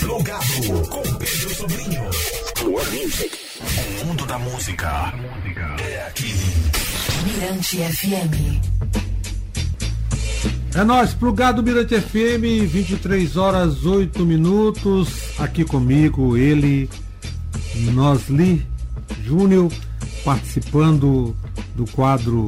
Plugado 0.00 0.88
com 0.88 1.02
Pedro 1.14 1.54
Sobrinho. 1.54 2.02
O 4.02 4.06
mundo 4.06 4.26
da 4.26 4.38
música 4.38 5.12
é 5.78 6.06
aqui. 6.06 6.34
Mirante 7.24 7.76
FM. 7.76 8.60
É 10.74 10.84
nós, 10.84 11.12
plugado 11.14 11.62
Mirante 11.62 12.00
FM, 12.00 12.66
23 12.68 13.36
horas 13.36 13.84
8 13.84 14.24
minutos. 14.24 15.38
Aqui 15.38 15.64
comigo, 15.64 16.36
ele, 16.36 16.88
Nosli 17.92 18.66
Júnior, 19.22 19.70
participando 20.24 21.36
do 21.74 21.84
quadro 21.92 22.46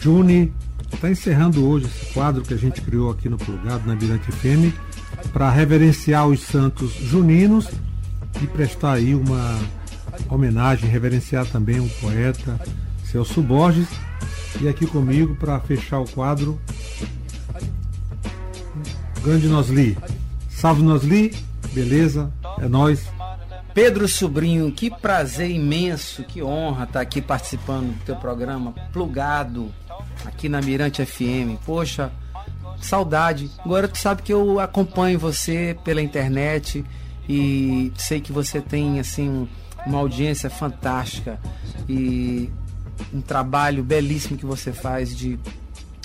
Juni. 0.00 0.52
Está 0.92 1.10
encerrando 1.10 1.68
hoje 1.68 1.86
esse 1.86 2.12
quadro 2.12 2.42
que 2.42 2.54
a 2.54 2.56
gente 2.56 2.80
criou 2.80 3.10
aqui 3.10 3.28
no 3.28 3.36
Plugado, 3.36 3.86
na 3.86 3.94
Mirante 3.94 4.32
FM, 4.32 4.74
para 5.32 5.50
reverenciar 5.50 6.26
os 6.26 6.40
santos 6.42 6.92
juninos 6.92 7.68
e 8.42 8.46
prestar 8.46 8.94
aí 8.94 9.14
uma 9.14 9.58
homenagem, 10.28 10.88
reverenciar 10.88 11.46
também 11.46 11.80
o 11.80 11.88
poeta 12.00 12.58
Celso 13.04 13.42
Borges. 13.42 13.88
E 14.60 14.68
aqui 14.68 14.86
comigo 14.86 15.36
para 15.36 15.60
fechar 15.60 16.00
o 16.00 16.08
quadro, 16.08 16.58
grande 19.22 19.46
Nosli. 19.46 19.96
Salve 20.48 20.82
Nosli, 20.82 21.34
beleza? 21.72 22.32
É 22.58 22.68
nós. 22.68 23.06
Pedro 23.72 24.08
Sobrinho, 24.08 24.72
que 24.72 24.90
prazer 24.90 25.50
imenso, 25.50 26.24
que 26.24 26.42
honra 26.42 26.84
estar 26.84 27.00
aqui 27.00 27.22
participando 27.22 27.96
do 27.96 28.04
teu 28.04 28.16
programa 28.16 28.72
Plugado, 28.92 29.72
aqui 30.24 30.48
na 30.48 30.60
Mirante 30.60 31.04
FM. 31.04 31.62
Poxa, 31.64 32.10
saudade. 32.80 33.50
Agora 33.64 33.88
tu 33.88 33.98
sabe 33.98 34.22
que 34.22 34.32
eu 34.32 34.60
acompanho 34.60 35.18
você 35.18 35.76
pela 35.84 36.02
internet 36.02 36.84
e 37.28 37.92
sei 37.96 38.20
que 38.20 38.32
você 38.32 38.60
tem 38.60 39.00
assim 39.00 39.48
uma 39.86 39.98
audiência 39.98 40.50
fantástica 40.50 41.38
e 41.88 42.50
um 43.12 43.20
trabalho 43.20 43.82
belíssimo 43.82 44.36
que 44.36 44.46
você 44.46 44.72
faz 44.72 45.16
de 45.16 45.38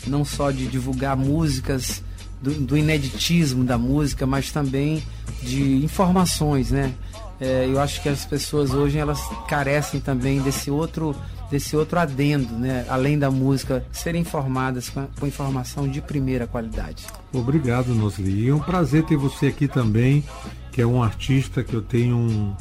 não 0.05 0.25
só 0.25 0.51
de 0.51 0.67
divulgar 0.67 1.15
músicas 1.15 2.03
do, 2.41 2.53
do 2.53 2.77
ineditismo 2.77 3.63
da 3.63 3.77
música, 3.77 4.25
mas 4.25 4.51
também 4.51 5.01
de 5.41 5.83
informações, 5.83 6.71
né? 6.71 6.93
É, 7.39 7.67
eu 7.67 7.79
acho 7.79 8.01
que 8.01 8.09
as 8.09 8.25
pessoas 8.25 8.71
hoje 8.71 8.97
elas 8.97 9.19
carecem 9.47 9.99
também 9.99 10.41
desse 10.41 10.69
outro 10.69 11.15
desse 11.53 11.77
outro 11.77 11.99
adendo, 11.99 12.51
né? 12.57 12.83
Além 12.89 13.19
da 13.19 13.29
música, 13.29 13.85
serem 13.91 14.21
informadas 14.21 14.89
com, 14.89 15.05
com 15.19 15.27
informação 15.27 15.87
de 15.87 16.01
primeira 16.01 16.47
qualidade. 16.47 17.05
Obrigado, 17.31 17.93
Nosli. 17.93 18.49
É 18.49 18.55
um 18.55 18.59
prazer 18.59 19.03
ter 19.03 19.17
você 19.17 19.47
aqui 19.47 19.67
também, 19.67 20.23
que 20.71 20.81
é 20.81 20.85
um 20.85 21.03
artista 21.03 21.63
que 21.63 21.75
eu 21.75 21.83
tenho 21.83 22.15
um, 22.17 22.55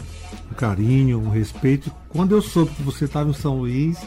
um 0.50 0.54
carinho, 0.54 1.18
um 1.18 1.30
respeito. 1.30 1.90
Quando 2.10 2.32
eu 2.32 2.42
soube 2.42 2.70
que 2.72 2.82
você 2.82 3.06
estava 3.06 3.30
em 3.30 3.32
São 3.32 3.60
Luís, 3.60 3.98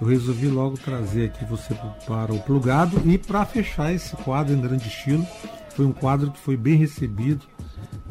eu 0.00 0.06
resolvi 0.06 0.46
logo 0.46 0.78
trazer 0.78 1.26
aqui 1.26 1.44
você 1.44 1.74
para 2.06 2.32
o 2.32 2.38
plugado 2.38 3.02
e 3.04 3.18
para 3.18 3.44
fechar 3.44 3.92
esse 3.92 4.14
quadro 4.18 4.54
em 4.54 4.60
grande 4.60 4.86
estilo. 4.86 5.26
Foi 5.74 5.84
um 5.84 5.92
quadro 5.92 6.30
que 6.30 6.38
foi 6.38 6.56
bem 6.56 6.76
recebido 6.76 7.44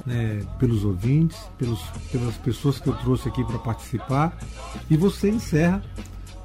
né, 0.06 0.42
pelos 0.60 0.84
ouvintes, 0.84 1.38
pelos, 1.58 1.82
pelas 2.12 2.36
pessoas 2.38 2.80
que 2.80 2.88
eu 2.88 2.94
trouxe 2.96 3.30
aqui 3.30 3.44
para 3.44 3.60
participar. 3.60 4.38
E 4.90 4.98
você 4.98 5.30
encerra 5.30 5.82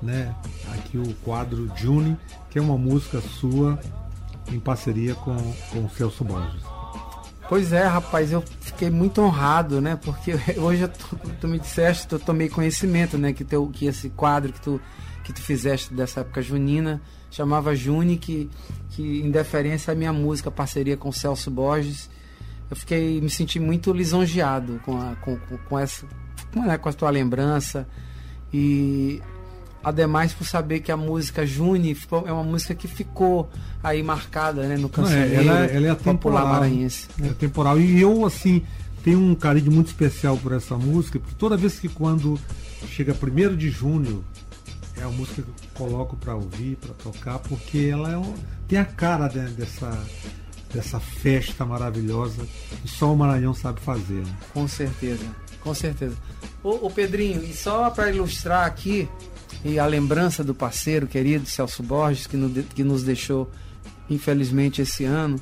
né, 0.01 0.35
aqui 0.75 0.97
o 0.97 1.15
quadro 1.25 1.71
June, 1.77 2.17
que 2.51 2.59
é 2.59 2.63
uma 2.63 2.79
música 2.79 3.21
sua 3.21 3.79
em 4.51 4.61
parceria 4.61 5.15
com, 5.15 5.37
com 5.73 5.85
o 5.85 5.91
Celso 5.91 6.25
Borges. 6.25 6.63
Pois 7.49 7.73
é, 7.73 7.85
rapaz, 7.85 8.31
eu 8.31 8.45
fiquei 8.61 8.91
muito 8.91 9.23
honrado, 9.23 9.81
né? 9.81 9.97
Porque 9.97 10.35
hoje 10.61 10.87
tu, 10.87 11.19
tu 11.41 11.49
me 11.49 11.59
disseste, 11.59 12.07
tu 12.07 12.19
tomei 12.19 12.49
conhecimento, 12.49 13.17
né? 13.17 13.33
Que, 13.33 13.43
teu, 13.43 13.67
que 13.69 13.87
esse 13.87 14.11
quadro 14.11 14.53
que 14.53 14.61
tu, 14.61 14.81
que 15.29 15.33
tu 15.35 15.43
fizeste 15.43 15.93
dessa 15.93 16.21
época 16.21 16.41
junina 16.41 17.03
chamava 17.31 17.77
June, 17.77 18.17
que, 18.17 18.49
que 18.93 19.21
em 19.21 19.31
deferência 19.31 19.93
à 19.93 19.95
minha 19.95 20.11
música, 20.11 20.51
parceria 20.51 20.97
com 20.97 21.11
o 21.11 21.13
Celso 21.13 21.51
Borges, 21.51 22.09
eu 22.71 22.75
fiquei 22.75 23.21
me 23.21 23.29
senti 23.29 23.61
muito 23.61 23.93
lisonjeado 23.93 24.81
com 24.87 24.99
a, 24.99 25.17
com, 25.17 25.37
com, 25.37 25.59
com 25.59 25.79
essa 25.79 26.07
com, 26.51 26.63
né, 26.63 26.79
com 26.79 26.89
a 26.89 26.93
tua 26.95 27.11
lembrança 27.11 27.87
e 28.51 29.21
ademais 29.85 30.33
por 30.33 30.47
saber 30.47 30.81
que 30.81 30.91
a 30.91 30.97
música 30.97 31.45
Juni 31.45 31.95
é 32.25 32.33
uma 32.33 32.43
música 32.43 32.75
que 32.75 32.89
ficou 32.89 33.51
aí 33.85 34.03
marcada 34.03 34.67
né, 34.67 34.79
no 34.79 34.89
cancioneiro 34.89 35.45
Não, 35.45 35.53
é, 35.53 35.57
ela, 35.57 35.67
ela 35.67 35.87
é 35.89 35.95
popular 35.95 36.15
temporal, 36.15 36.47
maranhense. 36.49 37.07
É 37.23 37.29
temporal. 37.35 37.79
E 37.79 38.01
eu, 38.01 38.25
assim, 38.25 38.63
tenho 39.05 39.21
um 39.21 39.35
carinho 39.35 39.71
muito 39.71 39.89
especial 39.89 40.39
por 40.39 40.53
essa 40.53 40.75
música, 40.77 41.19
porque 41.19 41.35
toda 41.39 41.55
vez 41.55 41.79
que 41.79 41.89
quando 41.89 42.41
chega 42.89 43.15
1 43.15 43.57
de 43.57 43.69
junho, 43.69 44.25
é 45.01 45.05
a 45.05 45.09
música 45.09 45.43
que 45.43 45.49
eu 45.49 45.55
coloco 45.75 46.17
para 46.17 46.35
ouvir, 46.35 46.77
para 46.77 46.95
tocar, 46.95 47.39
porque 47.39 47.89
ela 47.91 48.13
é 48.13 48.17
um, 48.17 48.35
tem 48.67 48.79
a 48.79 48.85
cara 48.85 49.29
né, 49.29 49.53
dessa, 49.57 50.07
dessa 50.73 51.01
festa 51.01 51.65
maravilhosa 51.65 52.47
que 52.83 52.89
só 52.89 53.13
o 53.13 53.17
Maranhão 53.17 53.55
sabe 53.55 53.81
fazer. 53.81 54.25
Né? 54.25 54.37
Com 54.53 54.67
certeza, 54.67 55.25
com 55.61 55.75
certeza. 55.75 56.17
Ô, 56.63 56.87
ô 56.87 56.91
Pedrinho, 56.91 57.43
e 57.45 57.53
só 57.53 57.91
para 57.91 58.11
ilustrar 58.11 58.67
aqui, 58.67 59.09
e 59.65 59.79
a 59.79 59.87
lembrança 59.87 60.45
do 60.45 60.55
parceiro 60.55 61.07
querido 61.07 61.47
Celso 61.47 61.83
Borges, 61.83 62.27
que, 62.27 62.37
no, 62.37 62.51
que 62.63 62.85
nos 62.85 63.03
deixou, 63.03 63.51
infelizmente, 64.09 64.83
esse 64.83 65.05
ano, 65.05 65.41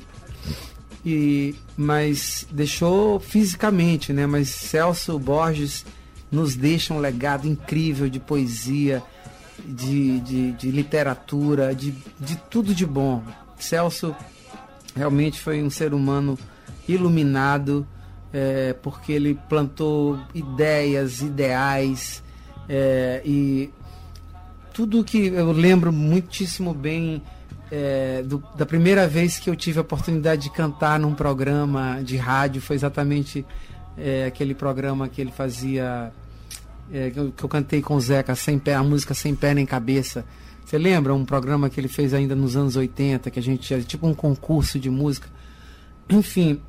e, 1.05 1.55
mas 1.75 2.47
deixou 2.51 3.19
fisicamente, 3.19 4.11
né? 4.11 4.25
Mas 4.25 4.49
Celso 4.49 5.17
Borges 5.17 5.85
nos 6.31 6.55
deixa 6.55 6.93
um 6.93 6.99
legado 6.99 7.47
incrível 7.47 8.09
de 8.09 8.19
poesia, 8.19 9.01
de, 9.65 10.19
de, 10.21 10.51
de 10.53 10.71
literatura, 10.71 11.73
de, 11.73 11.93
de 12.19 12.37
tudo 12.49 12.73
de 12.73 12.85
bom. 12.85 13.23
Celso 13.57 14.15
realmente 14.95 15.39
foi 15.39 15.61
um 15.61 15.69
ser 15.69 15.93
humano 15.93 16.37
iluminado, 16.87 17.87
é, 18.33 18.73
porque 18.73 19.11
ele 19.11 19.37
plantou 19.49 20.19
ideias, 20.33 21.21
ideais, 21.21 22.23
é, 22.69 23.21
e 23.25 23.69
tudo 24.73 25.03
que 25.03 25.27
eu 25.27 25.51
lembro 25.51 25.91
muitíssimo 25.91 26.73
bem 26.73 27.21
é, 27.71 28.23
do, 28.23 28.43
da 28.55 28.65
primeira 28.65 29.07
vez 29.07 29.39
que 29.39 29.49
eu 29.49 29.55
tive 29.55 29.79
a 29.79 29.81
oportunidade 29.81 30.43
de 30.43 30.49
cantar 30.49 30.99
num 30.99 31.13
programa 31.13 32.01
de 32.03 32.15
rádio 32.15 32.61
foi 32.61 32.75
exatamente 32.75 33.45
é, 33.97 34.25
aquele 34.25 34.53
programa 34.53 35.09
que 35.09 35.19
ele 35.19 35.31
fazia 35.31 36.11
é, 36.91 37.09
que, 37.09 37.19
eu, 37.19 37.31
que, 37.35 37.43
eu, 37.43 37.49
cantei 37.49 37.81
com 37.81 37.95
o 37.95 38.01
Zeca 38.01 38.35
sem 38.35 38.57
pé 38.57 38.75
a 38.75 38.83
música 38.83 39.13
sem 39.13 39.35
pé 39.35 39.53
nem 39.53 39.65
cabeça. 39.65 40.25
Você 40.65 40.77
lembra 40.77 41.13
um 41.13 41.25
programa 41.25 41.69
que 41.69 41.79
ele 41.79 41.87
fez 41.87 42.13
ainda 42.13 42.35
nos 42.35 42.55
anos 42.55 42.75
80 42.75 43.31
que 43.31 43.39
a 43.39 43.43
gente 43.43 43.61
tinha 43.61 43.81
tipo 43.81 44.07
um 44.07 44.13
concurso 44.13 44.79
de 44.79 44.89
música? 44.89 45.29
Enfim. 46.09 46.59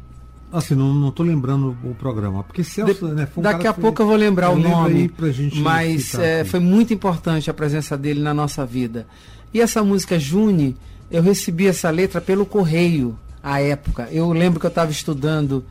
Assim, 0.51 0.75
não, 0.75 0.95
não 0.95 1.11
tô 1.11 1.23
lembrando 1.23 1.77
o 1.85 1.95
programa, 1.95 2.43
porque 2.43 2.65
Celso, 2.65 3.07
de, 3.07 3.15
né, 3.15 3.29
um 3.37 3.43
Daqui 3.43 3.67
a 3.67 3.75
pouco 3.75 4.01
eu 4.01 4.07
vou 4.07 4.17
lembrar 4.17 4.49
o 4.49 4.59
nome, 4.59 5.13
gente 5.31 5.61
mas 5.61 6.15
é, 6.15 6.43
foi 6.43 6.59
muito 6.59 6.95
importante 6.95 7.51
a 7.51 7.55
presença 7.55 7.99
dele 7.99 8.21
na 8.21 8.33
nossa 8.33 8.65
vida. 8.65 9.07
E 9.53 9.61
essa 9.61 9.85
música 9.85 10.19
June, 10.19 10.75
eu 11.11 11.23
recebi 11.23 11.67
essa 11.67 11.91
letra 11.91 12.19
pelo 12.19 12.47
correio 12.47 13.19
à 13.43 13.61
época. 13.61 14.09
Eu 14.11 14.33
lembro 14.33 14.59
que 14.59 14.65
eu 14.65 14.71
estava 14.71 14.91
estudando 14.91 15.63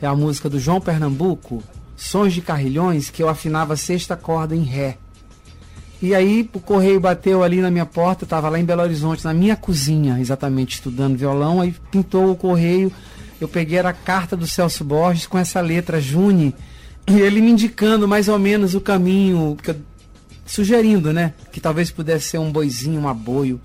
é 0.00 0.06
a 0.06 0.14
música 0.14 0.48
do 0.48 0.58
João 0.58 0.80
Pernambuco, 0.80 1.62
Sons 2.02 2.32
de 2.32 2.40
Carrilhões, 2.40 3.10
que 3.10 3.22
eu 3.22 3.28
afinava 3.28 3.74
a 3.74 3.76
sexta 3.76 4.16
corda 4.16 4.56
em 4.56 4.62
Ré. 4.62 4.96
E 6.00 6.14
aí 6.14 6.48
o 6.54 6.60
correio 6.60 6.98
bateu 6.98 7.42
ali 7.42 7.60
na 7.60 7.70
minha 7.70 7.84
porta, 7.84 8.24
estava 8.24 8.48
lá 8.48 8.58
em 8.58 8.64
Belo 8.64 8.82
Horizonte, 8.82 9.24
na 9.24 9.34
minha 9.34 9.54
cozinha, 9.54 10.18
exatamente, 10.18 10.76
estudando 10.76 11.16
violão, 11.16 11.60
aí 11.60 11.74
pintou 11.90 12.30
o 12.30 12.36
correio 12.36 12.90
eu 13.40 13.48
peguei 13.48 13.78
a 13.78 13.92
carta 13.92 14.36
do 14.36 14.46
Celso 14.46 14.84
Borges 14.84 15.26
com 15.26 15.38
essa 15.38 15.60
letra 15.60 16.00
June, 16.00 16.54
e 17.08 17.18
ele 17.18 17.40
me 17.40 17.50
indicando 17.50 18.06
mais 18.06 18.28
ou 18.28 18.38
menos 18.38 18.74
o 18.74 18.80
caminho, 18.80 19.56
sugerindo, 20.44 21.12
né? 21.12 21.32
Que 21.50 21.58
talvez 21.58 21.90
pudesse 21.90 22.28
ser 22.28 22.38
um 22.38 22.52
boizinho, 22.52 23.00
um 23.00 23.08
aboio. 23.08 23.58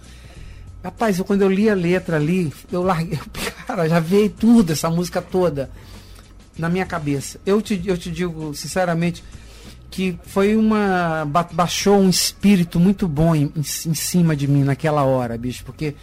Rapaz, 0.82 1.20
eu, 1.20 1.26
quando 1.26 1.42
eu 1.42 1.50
li 1.50 1.70
a 1.70 1.74
letra 1.74 2.16
ali, 2.16 2.54
eu 2.72 2.84
larguei, 2.84 3.20
cara, 3.68 3.90
já 3.90 4.00
veio 4.00 4.30
tudo, 4.30 4.72
essa 4.72 4.90
música 4.90 5.22
toda 5.22 5.70
na 6.58 6.70
minha 6.70 6.86
cabeça. 6.86 7.40
Eu 7.46 7.62
te, 7.62 7.82
eu 7.86 7.98
te 7.98 8.12
digo, 8.12 8.54
sinceramente, 8.54 9.24
que 9.90 10.18
foi 10.26 10.56
uma. 10.56 11.26
baixou 11.52 12.00
um 12.00 12.10
espírito 12.10 12.80
muito 12.80 13.08
bom 13.08 13.36
em, 13.36 13.52
em, 13.56 13.60
em 13.60 13.94
cima 13.94 14.36
de 14.36 14.48
mim 14.48 14.64
naquela 14.64 15.04
hora, 15.04 15.38
bicho, 15.38 15.64
porque 15.64 15.96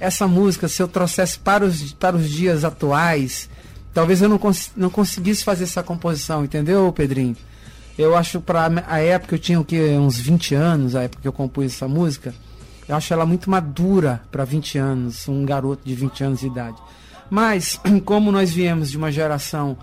essa 0.00 0.26
música, 0.26 0.68
se 0.68 0.82
eu 0.82 0.88
trouxesse 0.88 1.38
para 1.38 1.64
os, 1.64 1.92
para 1.92 2.16
os 2.16 2.28
dias 2.30 2.64
atuais, 2.64 3.48
talvez 3.92 4.20
eu 4.22 4.28
não, 4.28 4.38
cons 4.38 4.72
não 4.76 4.90
conseguisse 4.90 5.44
fazer 5.44 5.64
essa 5.64 5.82
composição, 5.82 6.44
entendeu, 6.44 6.92
Pedrinho? 6.92 7.36
Eu 7.96 8.16
acho 8.16 8.40
para 8.40 8.84
a 8.88 8.98
época 8.98 9.36
eu 9.36 9.38
tinha 9.38 9.60
o 9.60 9.64
que 9.64 9.78
uns 9.96 10.18
20 10.18 10.54
anos, 10.54 10.96
a 10.96 11.04
época 11.04 11.22
que 11.22 11.28
eu 11.28 11.32
compus 11.32 11.66
essa 11.66 11.86
música. 11.86 12.34
Eu 12.88 12.96
acho 12.96 13.12
ela 13.14 13.24
muito 13.24 13.48
madura 13.48 14.20
para 14.32 14.44
20 14.44 14.78
anos, 14.78 15.28
um 15.28 15.44
garoto 15.44 15.82
de 15.84 15.94
20 15.94 16.24
anos 16.24 16.40
de 16.40 16.46
idade. 16.46 16.76
Mas 17.30 17.80
como 18.04 18.30
nós 18.30 18.52
viemos 18.52 18.90
de 18.90 18.96
uma 18.96 19.10
geração 19.10 19.76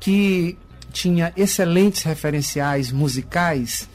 que 0.00 0.56
tinha 0.92 1.32
excelentes 1.36 2.02
referenciais 2.02 2.90
musicais, 2.90 3.88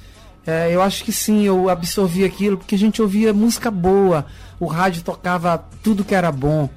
é, 0.45 0.73
eu 0.73 0.81
acho 0.81 1.03
que 1.03 1.11
sim, 1.11 1.43
eu 1.43 1.69
absorvi 1.69 2.25
aquilo 2.25 2.57
porque 2.57 2.75
a 2.75 2.77
gente 2.77 3.01
ouvia 3.01 3.33
música 3.33 3.71
boa, 3.71 4.25
o 4.59 4.65
rádio 4.65 5.01
tocava 5.01 5.57
tudo 5.81 6.03
que 6.03 6.15
era 6.15 6.31
bom. 6.31 6.69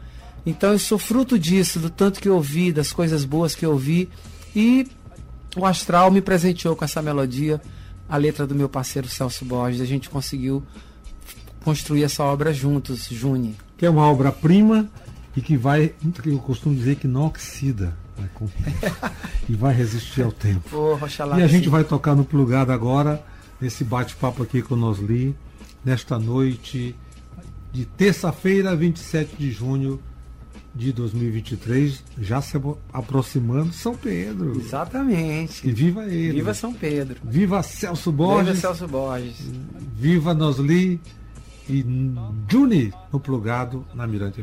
Então 0.44 0.72
eu 0.72 0.78
sou 0.78 0.98
fruto 0.98 1.36
disso, 1.36 1.80
do 1.80 1.90
tanto 1.90 2.20
que 2.20 2.28
eu 2.28 2.36
ouvi, 2.36 2.72
das 2.72 2.92
coisas 2.92 3.24
boas 3.24 3.54
que 3.54 3.66
eu 3.66 3.72
ouvi. 3.72 4.08
E 4.54 4.86
o 5.56 5.66
Astral 5.66 6.10
me 6.10 6.20
presenteou 6.20 6.76
com 6.76 6.84
essa 6.84 7.02
melodia, 7.02 7.60
a 8.08 8.16
letra 8.16 8.46
do 8.46 8.54
meu 8.54 8.68
parceiro 8.68 9.08
Celso 9.08 9.44
Borges. 9.44 9.80
A 9.80 9.84
gente 9.84 10.08
conseguiu 10.08 10.62
construir 11.64 12.04
essa 12.04 12.22
obra 12.22 12.52
juntos, 12.52 13.08
Juni. 13.10 13.56
Que 13.76 13.86
é 13.86 13.90
uma 13.90 14.08
obra-prima 14.08 14.88
e 15.36 15.42
que 15.42 15.56
vai, 15.56 15.92
eu 16.24 16.38
costumo 16.38 16.74
dizer 16.74 16.96
que 16.96 17.06
não 17.06 17.26
oxida. 17.26 17.96
Né, 18.16 18.28
com, 18.34 18.48
e 19.48 19.54
vai 19.54 19.74
resistir 19.74 20.22
ao 20.22 20.32
tempo. 20.32 20.70
Oh, 20.72 21.36
e 21.36 21.42
a 21.42 21.46
gente 21.46 21.68
vai 21.68 21.84
tocar 21.84 22.14
no 22.14 22.24
plugado 22.24 22.72
agora, 22.72 23.22
nesse 23.60 23.84
bate-papo 23.84 24.42
aqui 24.42 24.62
com 24.62 24.74
Nosli, 24.74 25.36
nesta 25.84 26.18
noite 26.18 26.96
de 27.72 27.84
terça-feira, 27.84 28.74
27 28.74 29.36
de 29.36 29.50
junho 29.50 30.00
de 30.74 30.92
2023, 30.92 32.02
já 32.18 32.40
se 32.40 32.58
aproximando 32.92 33.72
São 33.72 33.94
Pedro. 33.94 34.58
Exatamente. 34.58 35.66
E 35.66 35.72
viva 35.72 36.04
ele. 36.06 36.32
Viva 36.32 36.54
São 36.54 36.72
Pedro. 36.72 37.16
Viva 37.22 37.62
Celso 37.62 38.10
Borges. 38.10 38.46
Viva 38.46 38.60
Celso 38.60 38.88
Borges. 38.88 39.36
Viva 39.94 40.34
Nosli 40.34 41.00
e 41.68 41.84
Juni 42.48 42.92
no 43.12 43.20
plugado 43.20 43.84
na 43.94 44.06
Mirante 44.06 44.42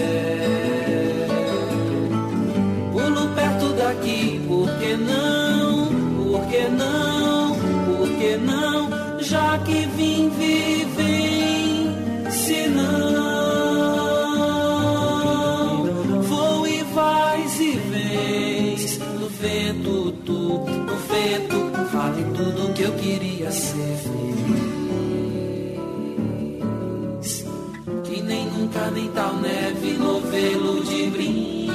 Cadental, 28.73 29.33
neve, 29.35 29.93
novelo 29.97 30.83
de 30.83 31.09
brim. 31.09 31.67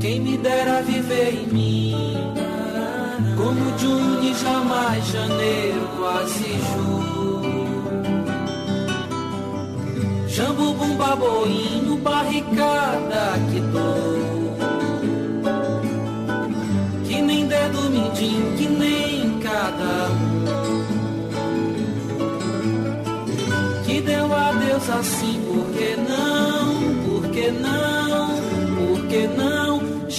Quem 0.00 0.20
me 0.20 0.36
dera 0.38 0.82
viver 0.82 1.34
em 1.34 1.46
mim, 1.48 1.94
como 3.36 3.78
Juni, 3.78 4.34
jamais 4.34 5.06
janeiro, 5.06 5.88
quase 5.98 6.58
julho. 6.72 7.10
Jambo, 10.28 10.72
bumba, 10.74 11.16
boinho, 11.16 11.96
barricada 11.96 12.99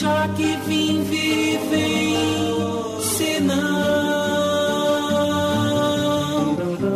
Já 0.02 0.28
que 0.30 0.58
vim 0.66 1.04
viver, 1.04 1.60
se 3.02 3.40
não 3.42 3.76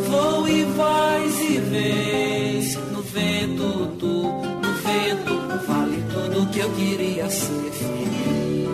vou 0.09 0.47
e 0.47 0.63
vais 0.63 1.39
e 1.39 1.57
vens 1.59 2.75
no 2.91 3.03
vento, 3.03 3.95
tu, 3.99 4.23
no 4.23 4.73
vento, 4.87 5.39
vale 5.67 6.03
tudo 6.11 6.49
que 6.49 6.59
eu 6.61 6.69
queria 6.71 7.29
ser 7.29 7.71
feliz. 7.73 8.69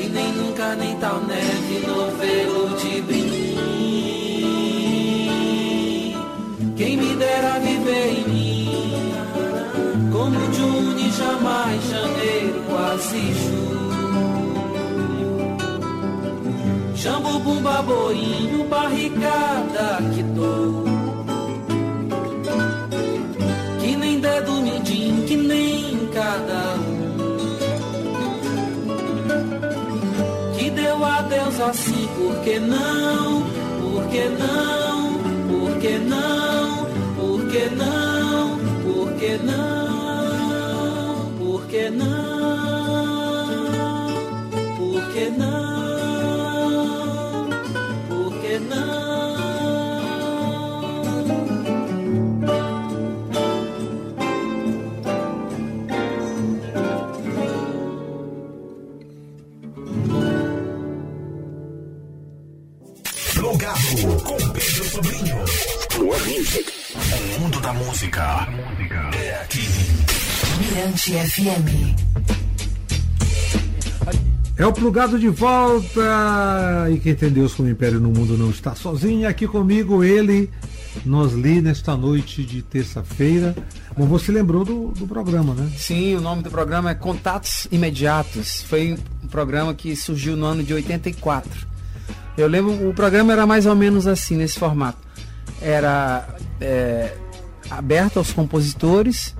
E 0.00 0.08
nem 0.08 0.32
nunca, 0.34 0.76
nem 0.76 0.96
tal 0.98 1.20
neve, 1.22 1.84
novelo 1.84 2.68
de 2.78 3.02
brinco. 3.02 3.48
dera 7.18 7.58
viver 7.58 8.20
em 8.20 8.28
mim 8.28 8.47
quase 13.18 13.32
julho 13.32 13.68
Jambu, 16.94 17.38
bumba, 17.40 17.82
boinho, 17.82 18.64
barricada 18.64 19.98
que 20.14 20.22
dou 20.22 20.84
Que 23.80 23.96
nem 23.96 24.20
dedo 24.20 24.52
midinho, 24.52 25.24
que 25.26 25.36
nem 25.36 26.08
cada 26.12 26.74
um 26.74 26.98
Que 30.56 30.70
deu 30.70 31.04
adeus 31.04 31.60
assim, 31.60 32.08
por 32.16 32.36
que 32.42 32.58
não, 32.58 33.42
por 33.80 34.06
que 34.08 34.28
não, 34.28 35.12
por 35.48 35.78
que 35.80 35.98
não 35.98 36.88
por 37.16 37.46
que 37.50 37.70
não? 37.74 38.58
Por 38.84 39.12
que 39.14 39.38
não? 39.38 41.32
Por 41.38 41.66
que 41.66 41.90
não? 41.90 42.37
Plugado 63.38 64.22
com 64.24 64.36
Pedro 64.50 64.84
Sobrinho. 64.84 65.36
O 67.36 67.40
mundo 67.40 67.60
da 67.60 67.72
música 67.72 68.48
é 69.14 69.42
aqui. 69.42 69.60
Mirante 70.58 71.12
FM. 71.12 71.94
É 74.56 74.66
o 74.66 74.72
plugado 74.72 75.20
de 75.20 75.28
volta. 75.28 76.88
E 76.92 76.98
quem 76.98 77.14
tem 77.14 77.30
Deus 77.30 77.54
como 77.54 77.68
império 77.68 78.00
no 78.00 78.10
mundo 78.10 78.36
não 78.36 78.50
está 78.50 78.74
sozinho. 78.74 79.28
Aqui 79.28 79.46
comigo 79.46 80.02
ele, 80.02 80.50
nos 81.04 81.32
li 81.32 81.62
nesta 81.62 81.96
noite 81.96 82.42
de 82.42 82.60
terça-feira. 82.60 83.54
Bom, 83.96 84.06
você 84.06 84.32
lembrou 84.32 84.64
do, 84.64 84.88
do 84.88 85.06
programa, 85.06 85.54
né? 85.54 85.70
Sim, 85.76 86.16
o 86.16 86.20
nome 86.20 86.42
do 86.42 86.50
programa 86.50 86.90
é 86.90 86.94
Contatos 86.96 87.68
Imediatos. 87.70 88.62
Foi 88.62 88.98
um 89.22 89.28
programa 89.28 89.72
que 89.74 89.94
surgiu 89.94 90.36
no 90.36 90.44
ano 90.44 90.64
de 90.64 90.74
84. 90.74 91.77
Eu 92.40 92.48
lembro, 92.48 92.88
o 92.88 92.94
programa 92.94 93.32
era 93.32 93.46
mais 93.46 93.66
ou 93.66 93.74
menos 93.74 94.06
assim, 94.06 94.36
nesse 94.36 94.58
formato. 94.58 94.98
Era 95.60 96.28
é, 96.60 97.14
aberto 97.70 98.18
aos 98.18 98.32
compositores, 98.32 99.34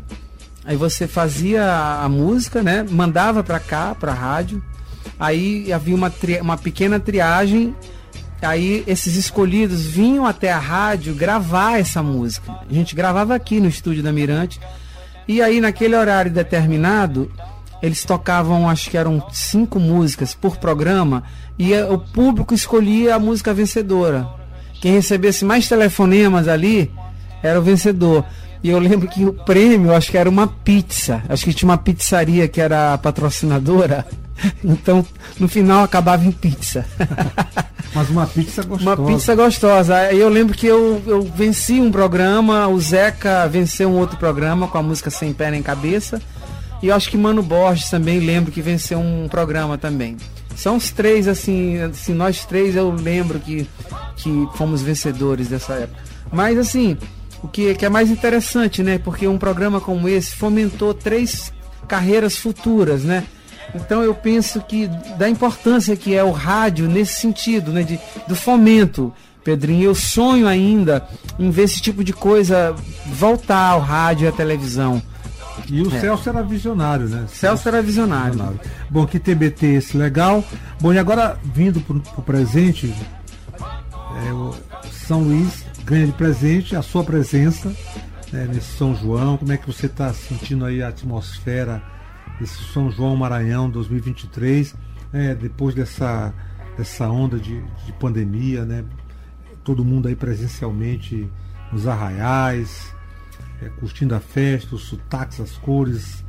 aí 0.65 0.77
você 0.77 1.07
fazia 1.07 1.65
a, 1.65 2.05
a 2.05 2.09
música, 2.09 2.63
né? 2.63 2.85
Mandava 2.89 3.43
para 3.43 3.61
cá, 3.61 3.95
para 3.95 4.13
rádio. 4.13 4.63
Aí 5.19 5.73
havia 5.73 5.95
uma, 5.95 6.11
tri, 6.11 6.41
uma 6.41 6.57
pequena 6.57 7.01
triagem 7.01 7.75
Aí 8.41 8.85
esses 8.87 9.17
escolhidos 9.17 9.85
vinham 9.85 10.25
até 10.25 10.53
a 10.53 10.59
rádio 10.59 11.15
gravar 11.15 11.79
essa 11.79 12.03
música. 12.03 12.53
A 12.69 12.73
gente 12.73 12.95
gravava 12.95 13.35
aqui 13.35 13.59
no 13.59 13.69
estúdio 13.69 14.03
da 14.03 14.13
Mirante. 14.13 14.61
E 15.27 15.43
aí 15.43 15.61
naquele 15.61 15.97
horário 15.97 16.31
determinado, 16.31 17.31
eles 17.83 18.05
tocavam, 18.05 18.69
acho 18.69 18.91
que 18.91 18.97
eram 18.97 19.23
cinco 19.33 19.79
músicas 19.79 20.35
por 20.35 20.57
programa, 20.57 21.23
e 21.59 21.75
o 21.75 21.99
público 21.99 22.55
escolhia 22.55 23.15
a 23.15 23.19
música 23.19 23.55
vencedora. 23.55 24.29
Quem 24.81 24.93
recebesse 24.93 25.45
mais 25.45 25.69
telefonemas 25.69 26.49
ali 26.49 26.91
era 27.43 27.59
o 27.59 27.63
vencedor. 27.63 28.25
E 28.63 28.71
eu 28.71 28.79
lembro 28.79 29.09
que 29.09 29.25
o 29.25 29.33
prêmio, 29.33 29.95
acho 29.95 30.11
que 30.11 30.19
era 30.19 30.29
uma 30.29 30.47
pizza. 30.47 31.23
Acho 31.29 31.45
que 31.45 31.55
tinha 31.55 31.69
uma 31.69 31.79
pizzaria 31.79 32.49
que 32.49 32.61
era 32.61 32.95
a 32.95 32.99
patrocinadora. 32.99 34.07
Então, 34.63 35.05
no 35.41 35.49
final 35.49 35.83
acabava 35.83 36.25
em 36.25 36.31
pizza. 36.31 36.87
Mas 37.93 38.09
uma 38.09 38.25
pizza 38.25 38.63
gostosa. 38.63 39.01
Uma 39.01 39.11
pizza 39.11 39.35
gostosa. 39.35 39.97
Aí 39.97 40.21
eu 40.21 40.29
lembro 40.29 40.57
que 40.57 40.65
eu, 40.65 41.03
eu 41.09 41.23
venci 41.23 41.81
um 41.81 41.91
programa, 41.91 42.69
o 42.69 42.81
Zeca 42.81 43.49
venceu 43.49 43.89
um 43.89 43.97
outro 43.97 44.17
programa 44.17 44.69
com 44.69 44.79
a 44.79 44.83
música 44.83 45.11
Sem 45.11 45.33
Pé 45.33 45.51
Nem 45.51 45.61
Cabeça. 45.61 46.23
E 46.83 46.89
eu 46.89 46.95
acho 46.95 47.11
que 47.11 47.17
Mano 47.17 47.43
Borges 47.43 47.91
também 47.91 48.21
lembro 48.21 48.53
que 48.53 48.63
venceu 48.63 48.99
um 48.99 49.29
programa 49.29 49.77
também. 49.77 50.17
São 50.55 50.77
os 50.77 50.91
três, 50.91 51.29
assim, 51.29 51.79
assim, 51.79 52.13
nós 52.13 52.45
três 52.45 52.75
eu 52.75 52.91
lembro 52.91 53.39
que, 53.39 53.69
que 54.17 54.49
fomos 54.55 54.83
vencedores 54.83 55.49
dessa 55.49 55.75
época. 55.75 56.03
Mas 56.33 56.59
assim, 56.59 56.97
o 57.43 57.49
que, 57.49 57.75
que 57.75 57.87
é 57.87 57.89
mais 57.89 58.11
interessante, 58.11 58.83
né? 58.83 58.99
Porque 58.99 59.29
um 59.29 59.39
programa 59.39 59.81
como 59.81 60.09
esse 60.09 60.35
fomentou 60.35 60.93
três 60.93 61.53
carreiras 61.87 62.37
futuras, 62.37 63.03
né? 63.03 63.25
Então 63.75 64.03
eu 64.03 64.15
penso 64.15 64.61
que 64.63 64.89
da 65.19 65.29
importância 65.29 65.97
que 65.97 66.15
é 66.15 66.25
o 66.25 66.31
rádio 66.31 66.89
nesse 66.89 67.21
sentido, 67.21 67.73
né, 67.73 67.83
de, 67.83 67.99
do 68.27 68.35
fomento. 68.35 69.13
Pedrinho, 69.45 69.85
eu 69.85 69.95
sonho 69.95 70.47
ainda 70.47 71.09
em 71.39 71.51
ver 71.51 71.63
esse 71.63 71.81
tipo 71.81 72.05
de 72.05 72.13
coisa 72.13 72.75
voltar 73.07 73.71
ao 73.71 73.81
rádio 73.81 74.27
e 74.27 74.29
à 74.29 74.33
televisão. 74.33 75.03
E 75.71 75.83
o 75.83 75.95
é. 75.95 76.01
Celso 76.01 76.29
era 76.29 76.43
visionário, 76.43 77.09
né? 77.09 77.27
Celso, 77.29 77.69
era 77.69 77.83
visionário. 77.83 78.33
visionário. 78.33 78.61
Bom, 78.89 79.07
que 79.07 79.19
TBT 79.19 79.67
esse 79.67 79.97
legal. 79.97 80.45
Bom, 80.81 80.93
e 80.93 80.99
agora 80.99 81.39
vindo 81.45 81.81
para 81.81 81.97
o 81.97 82.23
presente, 82.23 82.95
é, 83.59 84.89
São 84.91 85.23
Luís 85.23 85.65
ganha 85.85 86.07
de 86.07 86.13
presente 86.13 86.77
a 86.77 86.83
sua 86.83 87.05
presença 87.05 87.75
né, 88.33 88.49
nesse 88.53 88.77
São 88.77 88.95
João. 88.95 89.37
Como 89.37 89.53
é 89.53 89.57
que 89.57 89.67
você 89.67 89.87
está 89.87 90.13
sentindo 90.13 90.65
aí 90.65 90.83
a 90.83 90.89
atmosfera? 90.89 91.83
esse 92.41 92.63
São 92.73 92.91
João 92.91 93.17
Maranhão 93.17 93.69
2023, 93.69 94.75
é, 95.13 95.35
depois 95.35 95.75
dessa, 95.75 96.33
dessa 96.77 97.09
onda 97.09 97.39
de, 97.39 97.61
de 97.85 97.93
pandemia, 97.93 98.65
né? 98.65 98.85
Todo 99.65 99.85
mundo 99.85 100.09
aí 100.09 100.17
presencialmente 100.17 101.29
nos 101.73 101.87
arraiais, 101.87 102.95
é, 103.63 103.69
curtindo 103.69 104.15
a 104.15 104.21
festa, 104.21 104.75
os 104.75 104.85
sotaques, 104.85 105.41
as 105.41 105.53
cores, 105.53 106.25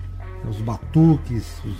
os 0.49 0.57
batuques. 0.61 1.45
Os... 1.65 1.77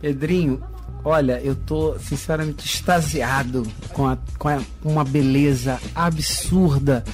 Pedrinho, 0.00 0.62
olha, 1.04 1.40
eu 1.40 1.54
tô 1.54 1.98
sinceramente 1.98 2.66
extasiado 2.66 3.66
com, 3.92 4.06
a, 4.06 4.18
com 4.38 4.48
a, 4.48 4.60
uma 4.84 5.04
beleza 5.04 5.80
absurda 5.94 7.04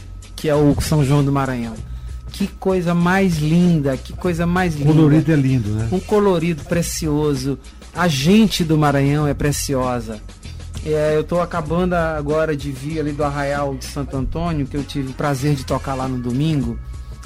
que 0.43 0.49
é 0.49 0.55
o 0.57 0.75
São 0.81 1.05
João 1.05 1.25
do 1.25 1.31
Maranhão. 1.31 1.77
Que 2.33 2.49
coisa 2.49 2.95
mais 2.95 3.39
linda, 3.39 3.97
que 3.97 4.13
coisa 4.13 4.45
mais 4.45 4.75
linda. 4.75 4.91
O 4.91 4.95
colorido 4.95 5.33
é 5.33 5.37
lindo, 5.37 5.71
né? 5.71 5.89
Um 5.93 6.01
colorido 6.01 6.65
precioso. 6.65 7.57
A 7.95 8.09
gente 8.09 8.65
do 8.65 8.77
Maranhão 8.77 9.25
é 9.25 9.35
preciosa. 9.35 10.21
É, 10.85 11.15
eu 11.15 11.21
estou 11.21 11.41
acabando 11.41 11.93
agora 11.95 12.57
de 12.57 12.73
vir 12.73 12.99
ali 12.99 13.13
do 13.13 13.23
Arraial 13.23 13.77
de 13.77 13.85
Santo 13.85 14.17
Antônio, 14.17 14.67
que 14.67 14.77
eu 14.77 14.83
tive 14.83 15.13
o 15.13 15.15
prazer 15.15 15.55
de 15.55 15.65
tocar 15.65 15.95
lá 15.95 16.09
no 16.09 16.19
domingo. 16.19 16.77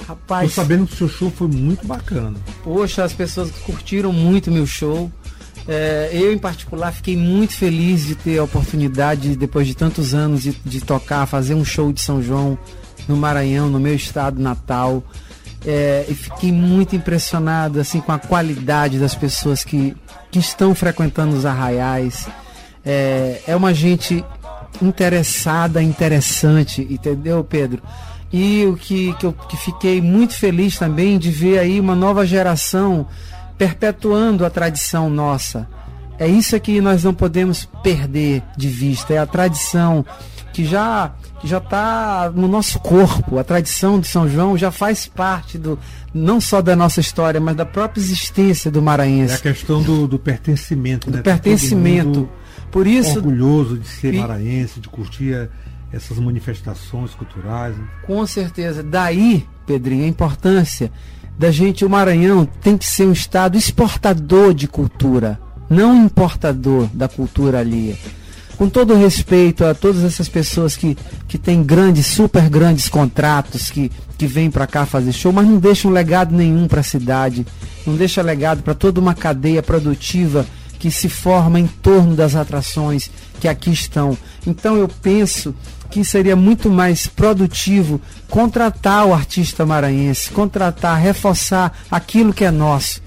Rapaz. 0.05 0.53
Tô 0.53 0.61
sabendo 0.61 0.85
que 0.85 0.93
o 0.93 0.97
seu 0.97 1.09
show 1.09 1.31
foi 1.31 1.47
muito 1.47 1.85
bacana. 1.87 2.37
Poxa, 2.63 3.03
as 3.03 3.13
pessoas 3.13 3.51
curtiram 3.65 4.11
muito 4.11 4.51
meu 4.51 4.65
show. 4.65 5.11
É, 5.67 6.09
eu, 6.13 6.31
em 6.31 6.37
particular, 6.37 6.93
fiquei 6.93 7.17
muito 7.17 7.53
feliz 7.53 8.05
de 8.05 8.15
ter 8.15 8.37
a 8.37 8.43
oportunidade, 8.43 9.35
depois 9.35 9.67
de 9.67 9.75
tantos 9.75 10.13
anos, 10.13 10.43
de, 10.43 10.51
de 10.63 10.79
tocar, 10.81 11.25
fazer 11.25 11.55
um 11.55 11.65
show 11.65 11.91
de 11.91 12.01
São 12.01 12.21
João 12.21 12.57
no 13.07 13.17
Maranhão, 13.17 13.67
no 13.69 13.79
meu 13.79 13.95
estado 13.95 14.41
natal. 14.41 15.03
É, 15.65 16.05
e 16.07 16.13
fiquei 16.13 16.51
muito 16.51 16.95
impressionado 16.95 17.79
assim 17.79 17.99
com 17.99 18.11
a 18.11 18.19
qualidade 18.19 18.99
das 18.99 19.15
pessoas 19.15 19.63
que, 19.63 19.95
que 20.31 20.39
estão 20.39 20.73
frequentando 20.73 21.35
os 21.35 21.45
arraiais. 21.45 22.27
É, 22.85 23.41
é 23.47 23.55
uma 23.55 23.73
gente 23.73 24.23
interessada, 24.81 25.81
interessante, 25.81 26.87
entendeu, 26.89 27.43
Pedro? 27.43 27.81
E 28.31 28.65
o 28.65 28.75
que, 28.75 29.13
que 29.13 29.25
eu 29.25 29.33
que 29.33 29.55
fiquei 29.55 30.01
muito 30.01 30.35
feliz 30.35 30.77
também 30.77 31.17
de 31.17 31.31
ver 31.31 31.59
aí 31.59 31.79
uma 31.79 31.95
nova 31.95 32.25
geração 32.25 33.07
perpetuando 33.57 34.45
a 34.45 34.49
tradição 34.49 35.09
nossa. 35.09 35.67
É 36.19 36.27
isso 36.27 36.59
que 36.59 36.81
nós 36.81 37.03
não 37.03 37.13
podemos 37.13 37.65
perder 37.83 38.43
de 38.57 38.67
vista, 38.67 39.13
é 39.13 39.17
a 39.17 39.25
tradição 39.25 40.05
que 40.51 40.65
já 40.65 41.13
que 41.39 41.47
já 41.47 41.59
está 41.59 42.31
no 42.33 42.47
nosso 42.47 42.79
corpo. 42.79 43.37
A 43.37 43.43
tradição 43.43 43.99
de 43.99 44.07
São 44.07 44.27
João 44.27 44.57
já 44.57 44.71
faz 44.71 45.05
parte 45.05 45.55
do 45.55 45.77
não 46.11 46.41
só 46.41 46.63
da 46.63 46.75
nossa 46.75 46.99
história, 46.99 47.39
mas 47.39 47.55
da 47.55 47.65
própria 47.65 48.01
existência 48.01 48.71
do 48.71 48.81
maranhense. 48.81 49.33
É 49.33 49.37
a 49.37 49.39
questão 49.39 49.83
do, 49.83 50.07
do 50.07 50.17
pertencimento, 50.17 51.11
do 51.11 51.17
né? 51.17 51.21
pertencimento. 51.23 52.27
Por 52.71 52.87
isso 52.87 53.17
orgulhoso 53.17 53.77
de 53.77 53.87
ser 53.87 54.15
e, 54.15 54.17
maranhense, 54.17 54.79
de 54.79 54.89
curtir 54.89 55.47
essas 55.91 56.17
manifestações 56.19 57.13
culturais. 57.13 57.77
Né? 57.77 57.87
Com 58.05 58.25
certeza. 58.25 58.83
Daí, 58.83 59.47
Pedrinho, 59.65 60.05
a 60.05 60.07
importância 60.07 60.91
da 61.37 61.51
gente, 61.51 61.85
o 61.85 61.89
Maranhão 61.89 62.45
tem 62.45 62.77
que 62.77 62.85
ser 62.85 63.05
um 63.05 63.11
estado 63.11 63.57
exportador 63.57 64.53
de 64.53 64.67
cultura, 64.67 65.39
não 65.69 66.05
importador 66.05 66.87
da 66.93 67.07
cultura 67.07 67.59
alheia 67.59 67.95
com 68.57 68.67
todo 68.67 68.95
respeito 68.95 69.63
a 69.63 69.73
todas 69.73 70.03
essas 70.03 70.27
pessoas 70.27 70.75
que, 70.75 70.97
que 71.27 71.37
têm 71.37 71.63
grandes, 71.63 72.07
super 72.07 72.49
grandes 72.49 72.89
contratos, 72.89 73.69
que, 73.69 73.91
que 74.17 74.25
vêm 74.25 74.49
para 74.49 74.65
cá 74.65 74.85
fazer 74.85 75.13
show, 75.13 75.31
mas 75.31 75.47
não 75.47 75.59
deixam 75.59 75.91
legado 75.91 76.35
nenhum 76.35 76.67
para 76.67 76.79
a 76.79 76.83
cidade, 76.83 77.45
não 77.85 77.95
deixa 77.95 78.21
legado 78.21 78.63
para 78.63 78.73
toda 78.73 78.99
uma 78.99 79.13
cadeia 79.13 79.61
produtiva 79.61 80.45
que 80.79 80.89
se 80.89 81.07
forma 81.07 81.59
em 81.59 81.67
torno 81.67 82.15
das 82.15 82.35
atrações 82.35 83.11
que 83.39 83.47
aqui 83.47 83.71
estão. 83.71 84.17
Então 84.45 84.75
eu 84.75 84.87
penso 84.87 85.53
que 85.89 86.03
seria 86.03 86.35
muito 86.35 86.69
mais 86.69 87.07
produtivo 87.07 88.01
contratar 88.29 89.05
o 89.05 89.13
artista 89.13 89.65
maranhense, 89.65 90.29
contratar, 90.31 90.99
reforçar 90.99 91.77
aquilo 91.89 92.33
que 92.33 92.45
é 92.45 92.51
nosso. 92.51 93.01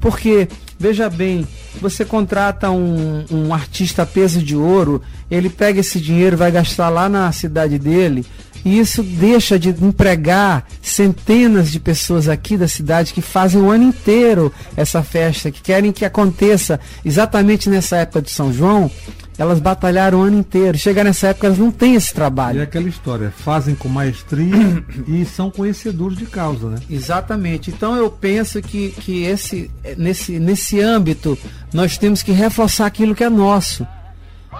Porque, 0.00 0.48
veja 0.78 1.08
bem, 1.08 1.46
você 1.80 2.04
contrata 2.04 2.70
um, 2.70 3.24
um 3.30 3.54
artista 3.54 4.06
peso 4.06 4.42
de 4.42 4.56
ouro, 4.56 5.02
ele 5.30 5.48
pega 5.48 5.80
esse 5.80 6.00
dinheiro, 6.00 6.36
vai 6.36 6.50
gastar 6.50 6.88
lá 6.88 7.08
na 7.08 7.30
cidade 7.32 7.78
dele, 7.78 8.24
e 8.64 8.78
isso 8.80 9.02
deixa 9.02 9.58
de 9.58 9.68
empregar 9.68 10.66
centenas 10.82 11.70
de 11.70 11.78
pessoas 11.78 12.28
aqui 12.28 12.56
da 12.56 12.66
cidade 12.66 13.12
que 13.12 13.20
fazem 13.20 13.60
o 13.60 13.70
ano 13.70 13.84
inteiro 13.84 14.52
essa 14.76 15.02
festa, 15.04 15.52
que 15.52 15.62
querem 15.62 15.92
que 15.92 16.04
aconteça 16.04 16.80
exatamente 17.04 17.70
nessa 17.70 17.98
época 17.98 18.22
de 18.22 18.30
São 18.30 18.52
João, 18.52 18.90
elas 19.38 19.60
batalharam 19.60 20.20
o 20.20 20.22
ano 20.22 20.38
inteiro. 20.38 20.78
Chega 20.78 21.04
nessa 21.04 21.28
época, 21.28 21.46
elas 21.46 21.58
não 21.58 21.70
têm 21.70 21.94
esse 21.94 22.12
trabalho. 22.12 22.58
E 22.58 22.60
é 22.60 22.64
aquela 22.64 22.88
história, 22.88 23.30
fazem 23.30 23.74
com 23.74 23.88
maestria 23.88 24.82
e 25.06 25.24
são 25.24 25.50
conhecedores 25.50 26.16
de 26.16 26.26
causa, 26.26 26.70
né? 26.70 26.78
Exatamente. 26.88 27.70
Então 27.70 27.94
eu 27.96 28.10
penso 28.10 28.60
que, 28.62 28.90
que 28.90 29.24
esse, 29.24 29.70
nesse, 29.96 30.38
nesse 30.38 30.80
âmbito 30.80 31.38
nós 31.72 31.98
temos 31.98 32.22
que 32.22 32.32
reforçar 32.32 32.86
aquilo 32.86 33.14
que 33.14 33.24
é 33.24 33.30
nosso. 33.30 33.86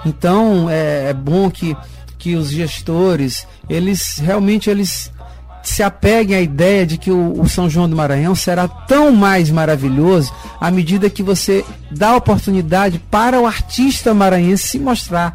Então 0.04 0.68
é, 0.68 1.10
é 1.10 1.14
bom 1.14 1.50
que, 1.50 1.76
que 2.18 2.34
os 2.34 2.50
gestores, 2.50 3.46
eles 3.68 4.18
realmente 4.18 4.68
eles 4.68 5.10
se 5.68 5.82
apeguem 5.82 6.36
à 6.36 6.40
ideia 6.40 6.86
de 6.86 6.96
que 6.96 7.10
o, 7.10 7.40
o, 7.40 7.48
São 7.48 7.68
João 7.68 7.88
do 7.88 7.96
Maranhão 7.96 8.36
será 8.36 8.68
tão 8.68 9.10
mais 9.10 9.50
maravilhoso 9.50 10.32
à 10.60 10.70
medida 10.70 11.10
que 11.10 11.24
você 11.24 11.64
dá 11.90 12.14
oportunidade 12.14 13.00
para 13.10 13.40
o 13.40 13.46
artista 13.46 14.14
maranhense 14.14 14.68
se 14.68 14.78
mostrar. 14.78 15.34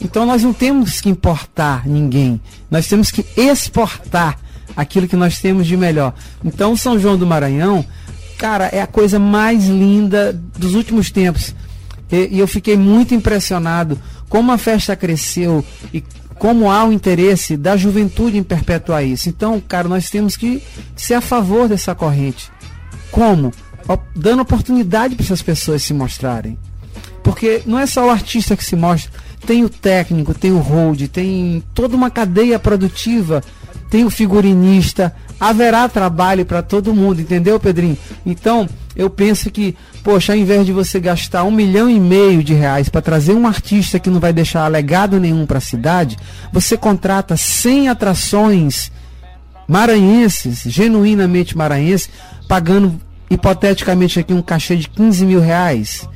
Então 0.00 0.24
nós 0.24 0.44
não 0.44 0.52
temos 0.52 1.00
que 1.00 1.08
importar 1.08 1.84
ninguém, 1.84 2.40
nós 2.70 2.86
temos 2.86 3.10
que 3.10 3.26
exportar 3.36 4.38
aquilo 4.76 5.08
que 5.08 5.16
nós 5.16 5.40
temos 5.40 5.66
de 5.66 5.76
melhor. 5.76 6.14
Então 6.44 6.76
São 6.76 6.96
João 6.96 7.18
do 7.18 7.26
Maranhão, 7.26 7.84
cara, 8.38 8.66
é 8.66 8.80
a 8.80 8.86
coisa 8.86 9.18
mais 9.18 9.66
linda 9.66 10.32
dos 10.56 10.76
últimos 10.76 11.10
tempos. 11.10 11.56
E, 12.12 12.36
e 12.36 12.38
eu 12.38 12.46
fiquei 12.46 12.76
muito 12.76 13.14
impressionado 13.14 13.98
como 14.28 14.52
a 14.52 14.58
festa 14.58 14.94
cresceu 14.94 15.64
e 15.92 16.04
como 16.38 16.70
há 16.70 16.84
o 16.84 16.92
interesse 16.92 17.56
da 17.56 17.76
juventude 17.76 18.36
em 18.36 18.42
perpetuar 18.42 19.04
isso. 19.04 19.28
Então, 19.28 19.60
cara, 19.60 19.88
nós 19.88 20.10
temos 20.10 20.36
que 20.36 20.62
ser 20.94 21.14
a 21.14 21.20
favor 21.20 21.68
dessa 21.68 21.94
corrente. 21.94 22.50
Como? 23.10 23.52
Dando 24.14 24.42
oportunidade 24.42 25.14
para 25.14 25.24
essas 25.24 25.42
pessoas 25.42 25.82
se 25.82 25.94
mostrarem. 25.94 26.58
Porque 27.22 27.62
não 27.66 27.78
é 27.78 27.86
só 27.86 28.06
o 28.06 28.10
artista 28.10 28.56
que 28.56 28.64
se 28.64 28.76
mostra, 28.76 29.10
tem 29.46 29.64
o 29.64 29.68
técnico, 29.68 30.34
tem 30.34 30.52
o 30.52 30.58
hold, 30.58 31.08
tem 31.08 31.62
toda 31.74 31.96
uma 31.96 32.10
cadeia 32.10 32.58
produtiva, 32.58 33.42
tem 33.90 34.04
o 34.04 34.10
figurinista, 34.10 35.14
haverá 35.38 35.88
trabalho 35.88 36.44
para 36.44 36.62
todo 36.62 36.94
mundo, 36.94 37.20
entendeu, 37.20 37.58
Pedrinho? 37.58 37.96
Então, 38.24 38.68
eu 38.94 39.08
penso 39.08 39.50
que, 39.50 39.76
poxa, 40.06 40.34
ao 40.34 40.38
invés 40.38 40.64
de 40.64 40.70
você 40.70 41.00
gastar 41.00 41.42
um 41.42 41.50
milhão 41.50 41.90
e 41.90 41.98
meio 41.98 42.40
de 42.40 42.54
reais 42.54 42.88
para 42.88 43.02
trazer 43.02 43.32
um 43.32 43.44
artista 43.44 43.98
que 43.98 44.08
não 44.08 44.20
vai 44.20 44.32
deixar 44.32 44.64
legado 44.68 45.18
nenhum 45.18 45.44
para 45.44 45.58
a 45.58 45.60
cidade, 45.60 46.16
você 46.52 46.76
contrata 46.76 47.36
100 47.36 47.88
atrações 47.88 48.92
maranhenses, 49.66 50.62
genuinamente 50.64 51.56
maranhenses, 51.56 52.08
pagando 52.46 53.00
hipoteticamente 53.28 54.20
aqui 54.20 54.32
um 54.32 54.40
cachê 54.40 54.76
de 54.76 54.88
15 54.88 55.26
mil 55.26 55.40
reais. 55.40 56.08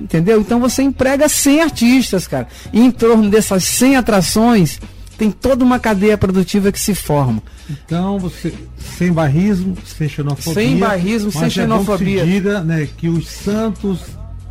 Entendeu? 0.00 0.40
Então 0.40 0.58
você 0.58 0.80
emprega 0.80 1.28
100 1.28 1.60
artistas, 1.60 2.26
cara. 2.26 2.48
E 2.72 2.80
em 2.80 2.90
torno 2.90 3.28
dessas 3.28 3.62
100 3.62 3.96
atrações, 3.96 4.80
tem 5.18 5.30
toda 5.30 5.62
uma 5.62 5.78
cadeia 5.78 6.16
produtiva 6.16 6.72
que 6.72 6.80
se 6.80 6.94
forma. 6.94 7.42
Então, 7.70 8.18
você 8.18 8.52
sem 8.78 9.12
barrismo, 9.12 9.76
sem 9.84 10.08
xenofobia. 10.08 10.54
Sem 10.54 10.78
barrismo, 10.78 11.30
sem 11.30 11.50
xenofobia. 11.50 12.22
É 12.22 12.24
que 12.24 12.30
diga, 12.30 12.60
né, 12.60 12.88
que 12.96 13.08
os 13.08 13.28
santos 13.28 14.00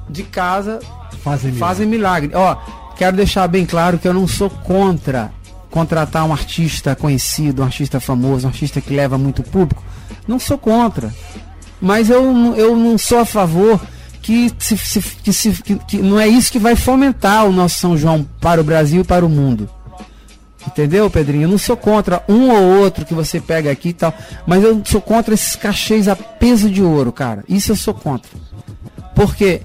de 0.10 0.24
casa 0.24 0.80
fazem 1.24 1.52
milagre. 1.52 1.60
fazem 1.60 1.88
milagre. 1.88 2.32
Ó, 2.36 2.56
quero 2.96 3.18
deixar 3.18 3.48
bem 3.48 3.66
claro 3.66 3.98
que 3.98 4.08
eu 4.08 4.14
não 4.14 4.28
sou 4.28 4.50
contra 4.50 5.32
contratar 5.70 6.26
um 6.26 6.32
artista 6.32 6.96
conhecido, 6.96 7.62
um 7.62 7.66
artista 7.66 8.00
famoso, 8.00 8.46
um 8.46 8.50
artista 8.50 8.82
que 8.82 8.94
leva 8.94 9.18
muito 9.18 9.44
público. 9.44 9.84
Não 10.28 10.40
sou 10.40 10.58
contra. 10.58 11.14
Mas 11.80 12.10
eu, 12.10 12.24
eu 12.56 12.76
não 12.76 12.98
sou 12.98 13.20
a 13.20 13.26
favor 13.26 13.80
que, 14.22 14.52
se, 14.58 14.78
se, 14.78 15.02
que, 15.02 15.32
se, 15.32 15.52
que, 15.52 15.76
que 15.76 15.98
não 15.98 16.20
é 16.20 16.28
isso 16.28 16.52
que 16.52 16.60
vai 16.60 16.76
fomentar 16.76 17.46
o 17.46 17.52
nosso 17.52 17.80
São 17.80 17.98
João 17.98 18.28
para 18.42 18.60
o 18.60 18.64
Brasil 18.64 19.02
e 19.02 19.06
para 19.06 19.26
o 19.26 19.30
mundo. 19.30 19.70
Entendeu, 20.68 21.10
Pedrinho? 21.10 21.44
Eu 21.44 21.50
não 21.50 21.58
sou 21.58 21.78
contra 21.78 22.22
um 22.28 22.52
ou 22.52 22.82
outro 22.82 23.06
que 23.06 23.14
você 23.14 23.40
pega 23.40 23.72
aqui 23.72 23.90
e 23.90 23.94
tal, 23.94 24.14
mas 24.46 24.64
eu 24.64 24.82
sou 24.86 25.02
contra 25.02 25.34
esses 25.34 25.56
cachês 25.56 26.08
a 26.08 26.16
peso 26.16 26.70
de 26.70 26.84
ouro, 26.84 27.12
cara. 27.12 27.44
Isso 27.48 27.72
eu 27.72 27.76
sou 27.76 27.94
contra. 27.94 28.30
Porque 29.16 29.62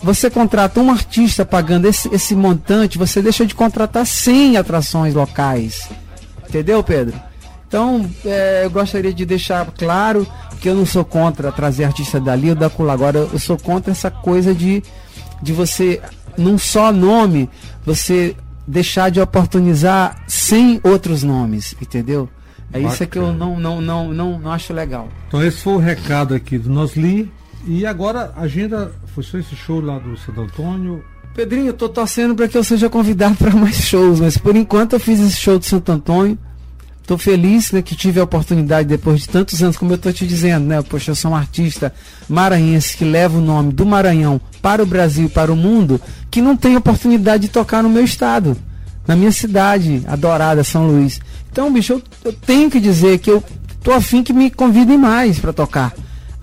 você 0.00 0.30
contrata 0.30 0.80
um 0.80 0.90
artista 0.90 1.44
pagando 1.44 1.86
esse, 1.86 2.12
esse 2.14 2.34
montante, 2.34 2.98
você 2.98 3.20
deixa 3.20 3.44
de 3.44 3.54
contratar 3.54 4.06
100 4.06 4.56
atrações 4.56 5.14
locais. 5.14 5.88
Entendeu, 6.48 6.82
Pedro? 6.82 7.14
Então, 7.66 8.08
é, 8.24 8.62
eu 8.64 8.70
gostaria 8.70 9.12
de 9.12 9.26
deixar 9.26 9.66
claro 9.72 10.26
que 10.60 10.68
eu 10.68 10.74
não 10.74 10.86
sou 10.86 11.04
contra 11.04 11.52
trazer 11.52 11.84
artista 11.84 12.18
dali 12.18 12.48
ou 12.48 12.56
da 12.56 12.70
Cula. 12.70 12.94
Agora, 12.94 13.18
eu 13.18 13.38
sou 13.38 13.58
contra 13.58 13.92
essa 13.92 14.10
coisa 14.10 14.54
de, 14.54 14.82
de 15.42 15.52
você, 15.52 16.00
num 16.38 16.56
só 16.56 16.90
nome, 16.90 17.50
você 17.84 18.34
deixar 18.68 19.10
de 19.10 19.18
oportunizar 19.18 20.22
sem 20.28 20.78
outros 20.84 21.22
nomes, 21.22 21.74
entendeu? 21.80 22.28
É 22.70 22.74
Bacana. 22.74 22.94
isso 22.94 23.06
que 23.06 23.18
eu 23.18 23.32
não, 23.32 23.58
não, 23.58 23.80
não, 23.80 24.12
não, 24.12 24.38
não 24.38 24.52
acho 24.52 24.74
legal. 24.74 25.08
Então 25.26 25.42
esse 25.42 25.62
foi 25.62 25.72
o 25.72 25.78
recado 25.78 26.34
aqui 26.34 26.58
do 26.58 26.68
Nosli. 26.68 27.32
E 27.66 27.86
agora 27.86 28.32
a 28.36 28.42
agenda 28.42 28.92
foi 29.14 29.24
só 29.24 29.38
esse 29.38 29.56
show 29.56 29.80
lá 29.80 29.98
do 29.98 30.16
Santo 30.18 30.42
Antônio. 30.42 31.02
Pedrinho, 31.34 31.68
eu 31.68 31.72
tô 31.72 31.88
torcendo 31.88 32.34
para 32.34 32.46
que 32.46 32.58
eu 32.58 32.64
seja 32.64 32.90
convidado 32.90 33.36
para 33.36 33.50
mais 33.52 33.76
shows, 33.76 34.20
mas 34.20 34.36
por 34.36 34.54
enquanto 34.54 34.92
eu 34.92 35.00
fiz 35.00 35.18
esse 35.18 35.36
show 35.36 35.58
do 35.58 35.64
Santo 35.64 35.90
Antônio. 35.90 36.38
Tô 37.06 37.16
feliz 37.16 37.72
né, 37.72 37.80
que 37.80 37.96
tive 37.96 38.20
a 38.20 38.24
oportunidade 38.24 38.86
depois 38.86 39.20
de 39.20 39.30
tantos 39.30 39.62
anos, 39.62 39.78
como 39.78 39.94
eu 39.94 39.96
tô 39.96 40.12
te 40.12 40.26
dizendo, 40.26 40.66
né? 40.66 40.82
Poxa, 40.82 41.12
eu 41.12 41.14
sou 41.14 41.30
um 41.30 41.34
artista 41.34 41.90
maranhense 42.28 42.94
que 42.94 43.02
leva 43.02 43.38
o 43.38 43.40
nome 43.40 43.72
do 43.72 43.86
Maranhão 43.86 44.38
para 44.60 44.82
o 44.82 44.86
Brasil 44.86 45.24
e 45.24 45.30
para 45.30 45.50
o 45.50 45.56
mundo, 45.56 45.98
que 46.30 46.42
não 46.42 46.54
tem 46.54 46.76
oportunidade 46.76 47.44
de 47.44 47.48
tocar 47.48 47.82
no 47.82 47.88
meu 47.88 48.04
estado, 48.04 48.54
na 49.08 49.16
minha 49.16 49.32
cidade 49.32 50.02
adorada, 50.06 50.62
São 50.62 50.86
Luís. 50.86 51.18
Então, 51.50 51.72
bicho, 51.72 51.94
eu, 51.94 52.02
eu 52.26 52.32
tenho 52.32 52.70
que 52.70 52.78
dizer 52.78 53.18
que 53.18 53.30
eu 53.30 53.42
tô 53.82 53.92
afim 53.92 54.22
que 54.22 54.34
me 54.34 54.50
convidem 54.50 54.98
mais 54.98 55.38
para 55.38 55.52
tocar. 55.52 55.94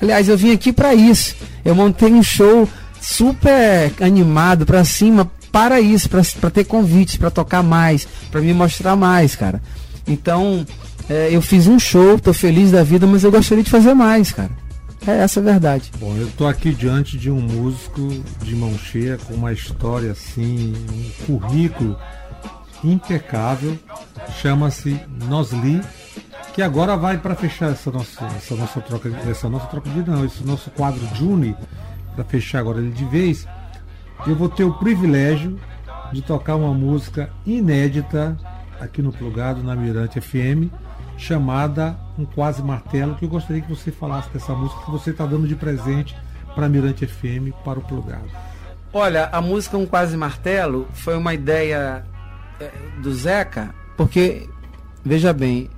Aliás, 0.02 0.28
eu 0.28 0.36
vim 0.36 0.52
aqui 0.52 0.74
para 0.74 0.96
isso. 0.96 1.36
Eu 1.64 1.76
montei 1.76 2.12
um 2.12 2.24
show 2.24 2.68
super 3.00 3.94
animado 4.02 4.66
para 4.66 4.84
cima 4.84 5.32
para 5.52 5.80
isso, 5.80 6.10
para 6.10 6.50
ter 6.50 6.66
convites, 6.66 7.16
para 7.16 7.30
tocar 7.30 7.64
mais, 7.64 8.06
para 8.30 8.42
me 8.42 8.54
mostrar 8.54 8.96
mais, 8.96 9.36
cara. 9.36 9.62
Então, 10.06 10.66
é, 11.08 11.30
eu 11.32 11.42
fiz 11.42 11.68
um 11.68 11.80
show, 11.80 12.20
tô 12.20 12.34
feliz 12.34 12.72
da 12.72 12.84
vida, 12.84 13.08
mas 13.08 13.24
eu 13.24 13.32
gostaria 13.32 13.64
de 13.64 13.70
fazer 13.70 13.94
mais, 13.94 14.32
cara. 14.32 14.52
É 15.08 15.20
essa 15.20 15.40
a 15.40 15.44
verdade. 15.44 15.92
Bom, 16.00 16.16
eu 16.18 16.28
tô 16.36 16.48
aqui 16.48 16.74
diante 16.74 17.18
de 17.18 17.30
um 17.30 17.40
músico 17.40 18.02
de 18.44 18.56
mão 18.56 18.78
cheia, 18.78 19.18
com 19.18 19.36
uma 19.36 19.54
história 19.54 20.12
assim, 20.12 20.74
um 20.92 21.26
currículo 21.26 21.96
impecável. 22.84 23.78
Chama-se 24.42 25.00
Nosli, 25.28 25.82
que 26.54 26.62
agora 26.62 26.96
vai 26.96 27.18
para 27.18 27.36
fechar 27.36 27.72
essa 27.72 27.92
nossa, 27.92 28.26
essa 28.26 28.56
nossa 28.56 28.82
troca, 28.82 29.10
essa 29.30 29.50
nossa 29.50 29.68
troca 29.68 29.90
de 29.90 30.10
não, 30.10 30.26
esse 30.26 30.44
nosso 30.44 30.70
quadro 30.72 31.06
Juni, 31.16 31.56
para 32.16 32.24
fechar 32.24 32.60
agora 32.60 32.80
ele 32.80 32.92
de 32.92 33.06
vez. 33.06 33.48
Eu 34.26 34.36
vou 34.36 34.50
ter 34.50 34.64
o 34.64 34.74
privilégio 34.74 35.60
de 36.12 36.22
tocar 36.22 36.56
uma 36.56 36.74
música 36.74 37.30
inédita 37.46 38.38
aqui 38.80 39.02
no 39.02 39.12
Plugado, 39.12 39.64
na 39.64 39.76
Mirante 39.76 40.22
FM, 40.22 40.72
chamada 41.18 41.98
Um 42.18 42.26
Quase 42.26 42.62
Martelo, 42.62 43.16
que 43.16 43.26
eu 43.26 43.30
gostaria 43.30 43.62
que 43.62 43.70
você 43.70 43.92
falasse 43.92 44.30
dessa 44.30 44.54
música 44.54 44.84
que 44.86 44.92
você 44.92 45.12
está 45.12 45.26
dando 45.26 45.48
de 45.48 45.56
presente 45.56 46.16
para 46.54 46.66
a 46.68 46.70
Mirante 46.70 47.06
FM, 47.06 47.52
para 47.64 47.80
o 47.80 47.82
Plugado. 47.82 48.30
Olha, 48.94 49.30
a 49.32 49.42
música 49.42 49.78
Um 49.78 49.86
Quase 49.86 50.16
Martelo 50.16 50.88
foi 50.94 51.18
uma 51.18 51.34
ideia 51.34 52.06
do 53.02 53.14
Zeca, 53.14 53.74
porque, 53.98 54.50
veja 55.04 55.32
bem, 55.34 55.70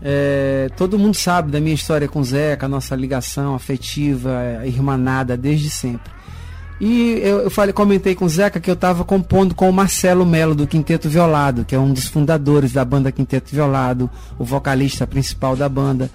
é, 0.00 0.70
todo 0.76 0.98
mundo 0.98 1.14
sabe 1.14 1.50
da 1.50 1.60
minha 1.60 1.74
história 1.74 2.06
com 2.06 2.20
o 2.20 2.24
Zeca, 2.24 2.68
nossa 2.68 2.94
ligação 2.94 3.54
afetiva, 3.54 4.62
irmanada 4.64 5.36
desde 5.36 5.70
sempre. 5.70 6.12
E 6.80 7.18
eu, 7.22 7.40
eu 7.40 7.50
falei, 7.50 7.72
comentei 7.72 8.14
com 8.14 8.24
o 8.24 8.28
Zeca 8.28 8.60
que 8.60 8.70
eu 8.70 8.74
estava 8.74 9.04
compondo 9.04 9.54
com 9.54 9.68
o 9.68 9.72
Marcelo 9.72 10.24
Melo 10.24 10.54
do 10.54 10.66
Quinteto 10.66 11.08
Violado, 11.08 11.64
que 11.64 11.74
é 11.74 11.78
um 11.78 11.92
dos 11.92 12.06
fundadores 12.06 12.72
da 12.72 12.84
banda 12.84 13.10
Quinteto 13.10 13.50
Violado, 13.52 14.08
o 14.38 14.44
vocalista 14.44 15.06
principal 15.06 15.56
da 15.56 15.68
banda. 15.68 16.08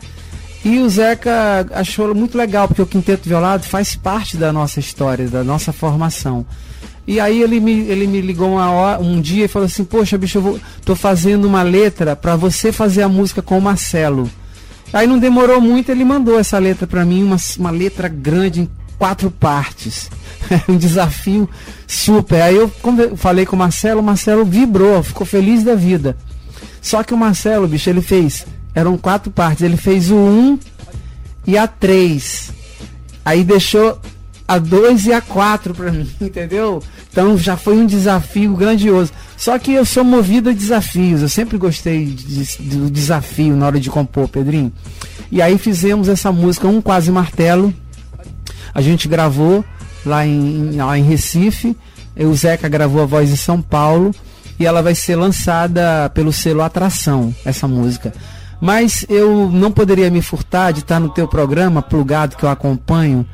E 0.63 0.79
o 0.79 0.89
Zeca 0.89 1.67
achou 1.71 2.15
muito 2.15 2.37
legal, 2.37 2.67
porque 2.67 2.81
o 2.81 2.85
Quinteto 2.85 3.27
Violado 3.27 3.65
faz 3.65 3.95
parte 3.95 4.37
da 4.37 4.53
nossa 4.53 4.79
história, 4.79 5.27
da 5.27 5.43
nossa 5.43 5.73
formação. 5.73 6.45
E 7.05 7.19
aí 7.19 7.41
ele 7.41 7.59
me, 7.59 7.81
ele 7.81 8.07
me 8.07 8.21
ligou 8.21 8.53
hora, 8.53 9.01
um 9.01 9.19
dia 9.19 9.45
e 9.45 9.49
falou 9.49 9.65
assim, 9.65 9.83
poxa 9.83 10.17
bicho, 10.17 10.37
eu 10.37 10.41
vou, 10.41 10.59
tô 10.85 10.95
fazendo 10.95 11.45
uma 11.45 11.61
letra 11.61 12.15
para 12.15 12.37
você 12.37 12.71
fazer 12.71 13.01
a 13.01 13.09
música 13.09 13.41
com 13.41 13.57
o 13.57 13.61
Marcelo. 13.61 14.29
Aí 14.93 15.05
não 15.05 15.19
demorou 15.19 15.59
muito, 15.59 15.91
ele 15.91 16.05
mandou 16.05 16.39
essa 16.39 16.57
letra 16.57 16.87
para 16.87 17.03
mim, 17.03 17.23
uma, 17.23 17.35
uma 17.59 17.71
letra 17.71 18.07
grande 18.07 18.61
em 18.61 18.69
quatro 18.97 19.29
partes. 19.29 20.09
um 20.69 20.77
desafio 20.77 21.49
super. 21.85 22.41
Aí 22.41 22.55
eu 22.55 22.71
falei 23.17 23.45
com 23.45 23.55
o 23.55 23.59
Marcelo, 23.59 23.99
o 23.99 24.03
Marcelo 24.03 24.45
vibrou, 24.45 25.03
ficou 25.03 25.25
feliz 25.25 25.61
da 25.61 25.75
vida. 25.75 26.15
Só 26.81 27.03
que 27.03 27.13
o 27.13 27.17
Marcelo, 27.17 27.67
bicho, 27.67 27.89
ele 27.89 28.01
fez. 28.01 28.45
Eram 28.73 28.97
quatro 28.97 29.31
partes. 29.31 29.63
Ele 29.63 29.77
fez 29.77 30.09
o 30.09 30.15
1 30.15 30.17
um 30.17 30.59
e 31.45 31.57
a 31.57 31.67
3. 31.67 32.51
Aí 33.25 33.43
deixou 33.43 33.99
a 34.47 34.57
2 34.57 35.05
e 35.07 35.13
a 35.13 35.21
4 35.21 35.73
para 35.73 35.91
mim, 35.93 36.09
entendeu? 36.19 36.81
Então 37.11 37.37
já 37.37 37.55
foi 37.55 37.77
um 37.77 37.85
desafio 37.85 38.55
grandioso. 38.55 39.11
Só 39.37 39.57
que 39.59 39.73
eu 39.73 39.85
sou 39.85 40.03
movido 40.03 40.49
a 40.49 40.53
desafios. 40.53 41.21
Eu 41.21 41.29
sempre 41.29 41.57
gostei 41.57 42.05
de, 42.05 42.45
de, 42.45 42.77
do 42.77 42.89
desafio 42.89 43.55
na 43.55 43.67
hora 43.67 43.79
de 43.79 43.89
compor, 43.89 44.27
Pedrinho. 44.27 44.71
E 45.31 45.41
aí 45.41 45.57
fizemos 45.57 46.07
essa 46.07 46.31
música, 46.31 46.67
Um 46.67 46.81
Quase 46.81 47.11
Martelo. 47.11 47.73
A 48.73 48.81
gente 48.81 49.07
gravou 49.07 49.63
lá 50.05 50.25
em, 50.25 50.71
lá 50.75 50.97
em 50.97 51.03
Recife. 51.03 51.75
O 52.15 52.33
Zeca 52.35 52.67
gravou 52.69 53.01
a 53.01 53.05
voz 53.05 53.31
em 53.31 53.35
São 53.35 53.61
Paulo 53.61 54.13
e 54.59 54.65
ela 54.65 54.81
vai 54.81 54.93
ser 54.93 55.15
lançada 55.15 56.09
pelo 56.13 56.31
selo 56.31 56.61
Atração, 56.61 57.33
essa 57.43 57.67
música. 57.67 58.13
Mas 58.63 59.05
eu 59.09 59.49
não 59.51 59.69
poderia 59.69 60.09
me 60.09 60.21
furtar 60.21 60.71
de 60.71 60.79
estar 60.79 60.97
no 60.97 61.09
teu 61.09 61.27
programa, 61.27 61.81
plugado 61.81 62.37
que 62.37 62.45
eu 62.45 62.49
acompanho, 62.49 63.27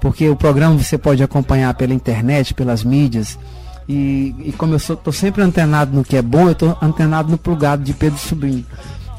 porque 0.00 0.26
o 0.26 0.34
programa 0.34 0.78
você 0.78 0.96
pode 0.96 1.22
acompanhar 1.22 1.74
pela 1.74 1.92
internet, 1.92 2.54
pelas 2.54 2.82
mídias. 2.82 3.38
E, 3.86 4.34
e 4.38 4.54
como 4.56 4.74
eu 4.74 4.96
tô 4.96 5.12
sempre 5.12 5.42
antenado 5.42 5.94
no 5.94 6.02
que 6.02 6.16
é 6.16 6.22
bom, 6.22 6.48
eu 6.48 6.54
tô 6.54 6.74
antenado 6.80 7.30
no 7.30 7.36
plugado 7.36 7.84
de 7.84 7.92
Pedro 7.92 8.18
Sobrinho. 8.18 8.64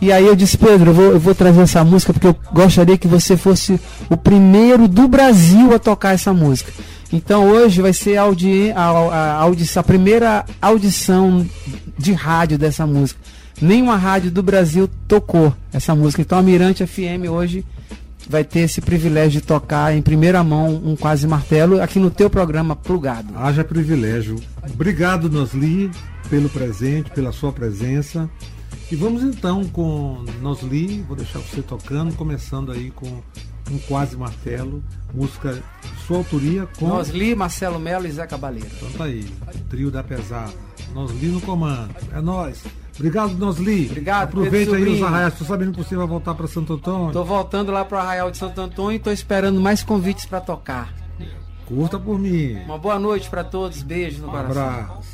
E 0.02 0.12
aí 0.12 0.26
eu 0.26 0.36
disse, 0.36 0.58
Pedro, 0.58 0.89
eu 0.89 0.96
vou, 0.96 1.06
eu 1.12 1.20
vou 1.20 1.36
trazer 1.36 1.62
essa 1.62 1.84
música 1.84 2.12
porque 2.12 2.26
eu 2.26 2.36
gostaria 2.52 2.98
que 2.98 3.08
você 3.08 3.38
fosse 3.38 3.80
o 4.10 4.18
primeiro 4.18 4.88
do 4.88 5.08
Brasil 5.08 5.76
a 5.76 5.78
tocar 5.78 6.15
essa 6.15 6.34
música. 6.34 6.74
Então 7.13 7.48
hoje 7.52 7.84
vai 7.84 7.94
ser 7.94 8.18
a, 8.18 8.24
audi 8.24 8.72
a, 8.72 8.82
a, 8.82 9.34
audição, 9.36 9.82
a 9.82 9.84
primeira 9.84 10.44
audição 10.60 11.46
de 11.96 12.13
rádio 12.13 12.58
dessa 12.58 12.88
música. 12.88 13.22
Nenhuma 13.62 13.98
rádio 13.98 14.32
do 14.32 14.41
Brasil 14.41 14.89
tocou 15.08 15.54
essa 15.74 15.93
música. 15.93 16.22
Então 16.22 16.38
a 16.38 16.41
Mirante 16.41 16.86
FM 16.86 17.30
hoje 17.30 17.65
vai 18.30 18.43
ter 18.43 18.60
esse 18.60 18.80
privilégio 18.80 19.41
de 19.41 19.48
tocar 19.48 19.95
em 19.95 20.02
primeira 20.02 20.43
mão 20.43 20.82
um 20.86 20.95
quase 20.95 21.28
martelo 21.28 21.82
aqui 21.82 22.00
no 22.00 22.10
teu 22.10 22.30
programa 22.30 22.76
Plugado. 22.76 23.36
Haja 23.36 23.63
privilégio. 23.63 24.38
Obrigado, 24.72 25.30
Nosli, 25.30 25.91
pelo 26.30 26.48
presente, 26.48 27.10
pela 27.10 27.32
sua 27.32 27.52
presença. 27.52 28.30
E 28.91 28.95
vamos 28.95 29.24
então 29.24 29.65
com 29.65 30.24
Nosli, 30.41 31.04
vou 31.08 31.17
deixar 31.17 31.39
você 31.39 31.62
tocando, 31.62 32.15
começando 32.15 32.72
aí 32.72 32.91
com 32.91 33.22
um 33.72 33.78
quase 33.88 34.15
martelo, 34.15 34.84
música 35.13 35.62
sua 36.08 36.17
autoria 36.17 36.67
com. 36.78 36.88
Nosli, 36.88 37.36
Marcelo 37.36 37.80
Melo 37.80 38.08
e 38.08 38.12
Zé 38.12 38.26
Cabaleiro. 38.26 38.69
Então 38.78 38.89
tá 38.91 39.04
aí, 39.04 39.26
trio 39.69 39.91
da 39.91 40.04
pesada. 40.04 40.54
Nosli 40.93 41.28
no 41.28 41.41
comando. 41.41 41.93
É 42.13 42.22
nós. 42.22 42.63
Obrigado, 43.00 43.34
Nosli. 43.38 43.86
Obrigado, 43.88 44.24
Aproveita 44.28 44.76
aí 44.76 44.84
os 44.84 45.02
arraiais. 45.02 45.34
Tô 45.40 45.46
sabendo 45.46 45.72
que 45.72 45.78
você 45.78 45.96
vai 45.96 46.06
voltar 46.06 46.36
para 46.36 46.48
Santo 46.48 46.74
Antônio. 46.74 47.14
Tô 47.14 47.24
voltando 47.24 47.72
lá 47.72 47.86
pro 47.86 47.98
Arraial 47.98 48.30
de 48.30 48.38
Santo 48.38 48.60
Antônio 48.60 48.94
e 48.98 49.00
tô 49.00 49.10
esperando 49.10 49.60
mais 49.62 49.82
convites 49.82 50.26
para 50.26 50.42
tocar. 50.42 50.94
Curta 51.66 51.98
por 51.98 52.20
mim. 52.20 52.56
Uma 52.66 52.78
boa 52.78 53.00
noite 53.00 53.30
para 53.30 53.44
todos, 53.44 53.82
beijo 53.82 54.22
no 54.22 54.28
Um 54.28 54.32
coração. 54.32 54.52
abraço. 54.70 55.10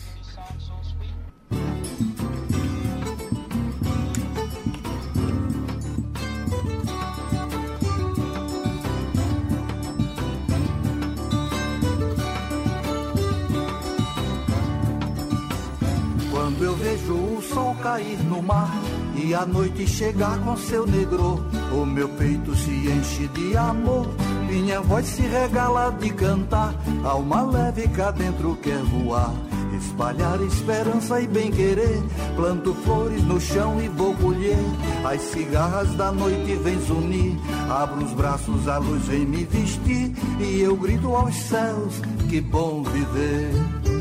Vejo 16.85 17.13
o 17.13 17.41
sol 17.41 17.75
cair 17.81 18.19
no 18.25 18.43
mar 18.43 18.71
e 19.15 19.33
a 19.33 19.43
noite 19.43 19.87
chegar 19.87 20.37
com 20.43 20.55
seu 20.55 20.85
negro, 20.85 21.43
o 21.73 21.83
meu 21.83 22.07
peito 22.09 22.55
se 22.55 22.69
enche 22.69 23.27
de 23.29 23.57
amor, 23.57 24.07
minha 24.47 24.79
voz 24.81 25.07
se 25.07 25.23
regala 25.23 25.89
de 25.99 26.11
cantar, 26.11 26.75
alma 27.03 27.41
leve 27.41 27.87
cá 27.87 28.11
dentro 28.11 28.55
quer 28.57 28.83
voar. 28.83 29.33
Espalhar 29.75 30.39
esperança 30.41 31.19
e 31.19 31.27
bem 31.27 31.51
querer, 31.51 32.01
planto 32.35 32.73
flores 32.75 33.23
no 33.23 33.41
chão 33.41 33.81
e 33.81 33.89
vou 33.89 34.13
colher. 34.15 34.63
As 35.03 35.21
cigarras 35.21 35.93
da 35.95 36.11
noite 36.11 36.55
vêm 36.55 36.77
unir, 36.91 37.37
abro 37.69 38.05
os 38.05 38.13
braços, 38.13 38.67
a 38.67 38.77
luz 38.77 39.05
vem 39.05 39.25
me 39.25 39.43
vestir 39.43 40.13
e 40.39 40.61
eu 40.61 40.77
grito 40.77 41.13
aos 41.15 41.35
céus: 41.35 41.99
que 42.29 42.39
bom 42.39 42.83
viver. 42.83 43.94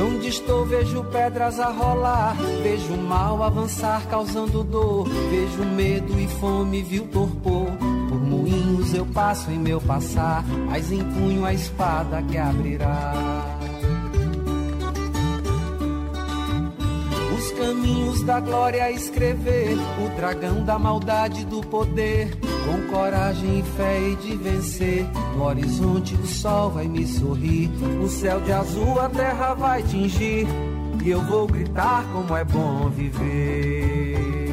Onde 0.00 0.28
estou 0.28 0.64
vejo 0.64 1.04
pedras 1.04 1.60
a 1.60 1.70
rolar, 1.70 2.36
vejo 2.62 2.96
mal 2.96 3.42
avançar 3.42 4.06
causando 4.08 4.64
dor, 4.64 5.08
vejo 5.30 5.64
medo 5.64 6.18
e 6.18 6.26
fome 6.26 6.82
vil 6.82 7.06
torpor. 7.08 7.66
Por 8.08 8.20
moinhos 8.20 8.94
eu 8.94 9.06
passo 9.06 9.50
em 9.50 9.58
meu 9.58 9.80
passar, 9.80 10.44
mas 10.68 10.90
empunho 10.90 11.44
a 11.44 11.52
espada 11.52 12.22
que 12.22 12.38
abrirá. 12.38 13.59
Caminhos 17.70 18.22
da 18.22 18.40
glória 18.40 18.90
escrever, 18.90 19.76
o 20.04 20.16
dragão 20.16 20.64
da 20.64 20.76
maldade 20.76 21.46
do 21.46 21.60
poder, 21.60 22.36
com 22.66 22.92
coragem 22.92 23.60
e 23.60 23.62
fé 23.62 24.00
e 24.00 24.16
de 24.16 24.36
vencer. 24.36 25.06
No 25.36 25.44
horizonte 25.44 26.16
o 26.16 26.26
sol 26.26 26.70
vai 26.70 26.88
me 26.88 27.06
sorrir, 27.06 27.70
o 28.02 28.08
céu 28.08 28.40
de 28.40 28.52
azul 28.52 28.98
a 28.98 29.08
terra 29.08 29.54
vai 29.54 29.84
tingir, 29.84 30.48
e 31.04 31.10
eu 31.10 31.22
vou 31.22 31.46
gritar 31.46 32.04
como 32.12 32.36
é 32.36 32.44
bom 32.44 32.90
viver. 32.90 34.49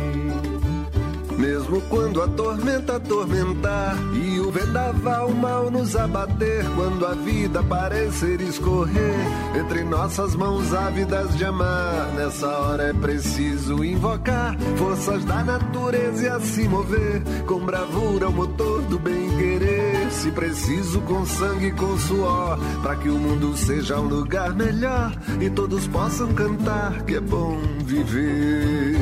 Mesmo 1.37 1.79
quando 1.81 2.21
a 2.21 2.27
tormenta 2.27 2.95
atormentar 2.95 3.95
e 4.15 4.39
o 4.39 4.51
vendaval 4.51 5.29
mal 5.29 5.69
nos 5.69 5.95
abater, 5.95 6.65
quando 6.75 7.05
a 7.05 7.13
vida 7.13 7.61
parecer 7.63 8.41
escorrer 8.41 9.15
entre 9.55 9.83
nossas 9.83 10.35
mãos 10.35 10.73
ávidas 10.73 11.37
de 11.37 11.45
amar, 11.45 12.11
nessa 12.15 12.47
hora 12.47 12.89
é 12.89 12.93
preciso 12.93 13.83
invocar 13.83 14.57
forças 14.77 15.23
da 15.25 15.43
natureza 15.43 16.23
e 16.23 16.27
a 16.27 16.39
se 16.39 16.67
mover 16.67 17.21
com 17.45 17.59
bravura 17.59 18.29
o 18.29 18.33
motor 18.33 18.81
do 18.83 18.97
bem 18.97 19.29
querer. 19.37 20.11
Se 20.11 20.31
preciso 20.31 21.01
com 21.01 21.23
sangue 21.25 21.67
e 21.67 21.71
com 21.71 21.97
suor, 21.99 22.57
para 22.81 22.95
que 22.95 23.09
o 23.09 23.17
mundo 23.17 23.55
seja 23.55 23.99
um 23.99 24.07
lugar 24.07 24.53
melhor 24.55 25.13
e 25.39 25.49
todos 25.51 25.85
possam 25.87 26.33
cantar 26.33 27.03
que 27.03 27.15
é 27.15 27.21
bom 27.21 27.59
viver. 27.85 28.96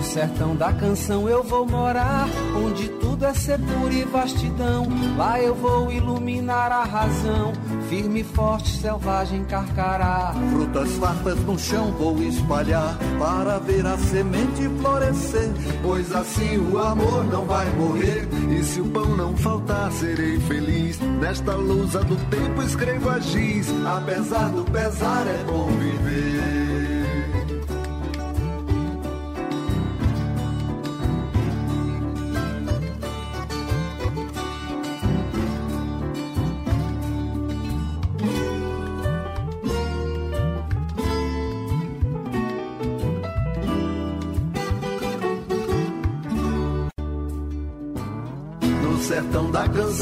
No 0.00 0.06
sertão 0.06 0.56
da 0.56 0.72
canção 0.72 1.28
eu 1.28 1.42
vou 1.42 1.66
morar, 1.66 2.26
onde 2.56 2.88
tudo 2.88 3.26
é 3.26 3.34
secura 3.34 3.92
e 3.92 4.02
vastidão. 4.02 4.86
Lá 5.14 5.38
eu 5.38 5.54
vou 5.54 5.92
iluminar 5.92 6.72
a 6.72 6.84
razão, 6.84 7.52
firme, 7.90 8.24
forte, 8.24 8.78
selvagem, 8.78 9.44
carcará. 9.44 10.32
Frutas 10.54 10.90
fartas 10.92 11.38
no 11.40 11.58
chão 11.58 11.92
vou 11.92 12.16
espalhar 12.22 12.96
para 13.18 13.58
ver 13.58 13.84
a 13.84 13.98
semente 13.98 14.70
florescer. 14.80 15.50
Pois 15.82 16.10
assim 16.12 16.56
o 16.56 16.78
amor 16.78 17.22
não 17.26 17.44
vai 17.44 17.68
morrer. 17.74 18.26
E 18.58 18.64
se 18.64 18.80
o 18.80 18.86
pão 18.86 19.14
não 19.14 19.36
faltar, 19.36 19.92
serei 19.92 20.40
feliz. 20.40 20.98
Nesta 21.20 21.54
luza 21.54 22.02
do 22.04 22.16
tempo 22.30 22.62
escrevo 22.62 23.10
a 23.10 23.18
giz. 23.18 23.68
Apesar 23.84 24.48
do 24.48 24.64
pesar, 24.64 25.26
é 25.26 25.44
bom 25.44 25.66
viver. 25.66 26.79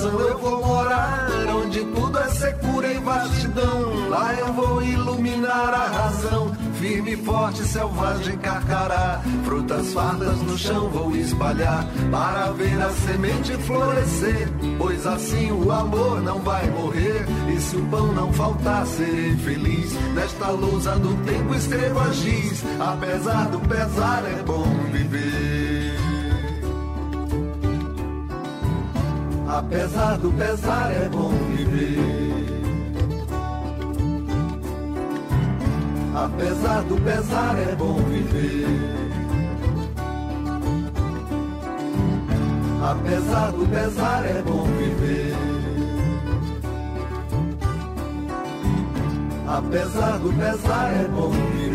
Eu 0.05 0.39
vou 0.39 0.65
morar, 0.65 1.29
onde 1.63 1.85
tudo 1.85 2.19
é 2.19 2.29
secura 2.29 2.93
e 2.93 2.99
vastidão. 2.99 4.09
Lá 4.09 4.35
eu 4.35 4.53
vou 4.53 4.83
iluminar 4.83 5.75
a 5.75 5.87
razão, 5.87 6.53
firme, 6.79 7.17
forte, 7.17 7.63
selvagem, 7.65 8.39
carcará. 8.39 9.21
Frutas 9.45 9.93
fartas 9.93 10.39
no 10.43 10.57
chão 10.57 10.89
vou 10.89 11.15
espalhar, 11.17 11.85
para 12.11 12.53
ver 12.53 12.81
a 12.81 12.91
semente 12.91 13.53
florescer. 13.59 14.49
Pois 14.79 15.07
assim 15.07 15.51
o 15.51 15.71
amor 15.73 16.23
não 16.23 16.39
vai 16.41 16.69
morrer, 16.71 17.27
e 17.55 17.61
se 17.61 17.77
o 17.77 17.85
pão 17.87 18.13
não 18.13 18.33
faltar, 18.33 18.87
serei 18.87 19.37
feliz. 19.37 19.93
Nesta 20.15 20.51
lousa 20.51 20.97
do 20.97 21.15
tempo 21.25 21.55
escrevo 21.55 22.01
a 22.01 22.11
giz, 22.13 22.65
apesar 22.79 23.49
do 23.49 23.61
pesar 23.61 24.23
é 24.25 24.43
bom 24.43 24.67
viver. 24.93 25.58
Apesar 29.51 30.19
do 30.19 30.31
pesar 30.33 30.93
é 30.93 31.09
bom 31.09 31.31
viver. 31.31 32.49
Apesar 36.15 36.83
do 36.83 36.97
pesar 37.01 37.59
é 37.59 37.75
bom 37.75 37.95
viver. 37.95 38.67
Apesar 42.83 43.53
do 43.53 43.67
pesar 43.67 44.27
é 44.27 44.43
bom 44.43 44.65
viver. 44.65 45.35
Apesar 49.49 50.19
do 50.19 50.33
pesar 50.35 50.93
é 50.93 51.09
bom 51.09 51.31
viver. 51.31 51.68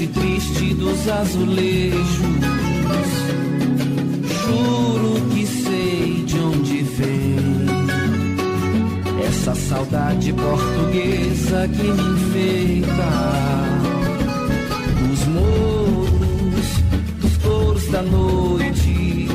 Noite 0.00 0.06
triste 0.08 0.74
dos 0.74 1.08
azulejos. 1.08 2.20
Juro 4.46 5.20
que 5.30 5.46
sei 5.46 6.24
de 6.26 6.38
onde 6.38 6.82
vem 6.82 7.36
essa 9.28 9.54
saudade 9.54 10.32
portuguesa 10.32 11.68
que 11.68 11.82
me 11.82 12.12
enfeita. 12.12 13.10
Os 15.12 15.26
moros 15.26 16.68
dos 17.20 17.36
touros 17.42 17.86
da 17.88 18.02
noite, 18.02 19.28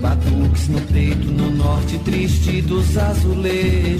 batuques 0.00 0.68
no 0.68 0.80
peito, 0.92 1.26
no 1.28 1.50
norte 1.52 1.98
triste 1.98 2.62
dos 2.62 2.96
azulejos. 2.96 3.99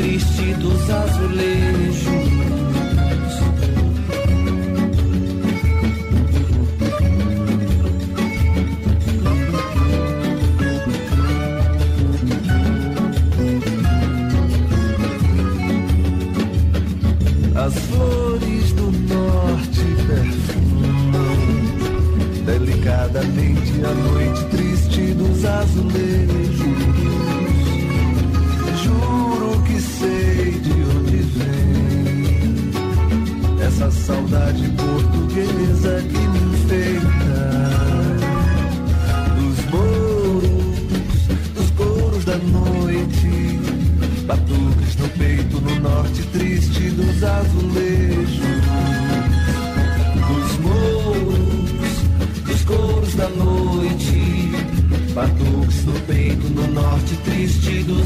Triste 0.00 0.54
dos 0.54 0.88
azulejos. 0.88 2.29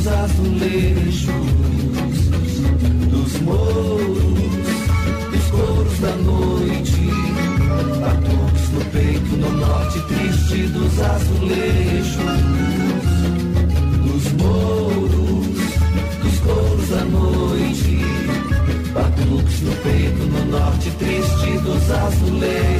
Dos 0.05 0.13
azulejos. 0.13 1.27
Dos 3.11 3.41
mouros, 3.41 4.39
dos 5.33 5.51
coros 5.51 5.99
da 6.01 6.17
noite, 6.17 7.01
batuques 8.01 8.71
no 8.73 8.81
peito, 8.93 9.37
no 9.37 9.51
norte 9.53 10.01
triste 10.01 10.67
dos 10.69 11.01
azulejos. 11.01 12.17
Dos 14.05 14.33
mouros, 14.33 15.47
dos 16.23 16.39
coros 16.41 16.89
da 16.91 17.05
noite, 17.05 17.99
batuques 18.93 19.61
no 19.63 19.73
peito, 19.83 20.25
no 20.27 20.45
norte 20.59 20.91
triste 20.99 21.59
dos 21.61 21.91
azulejos. 21.91 22.74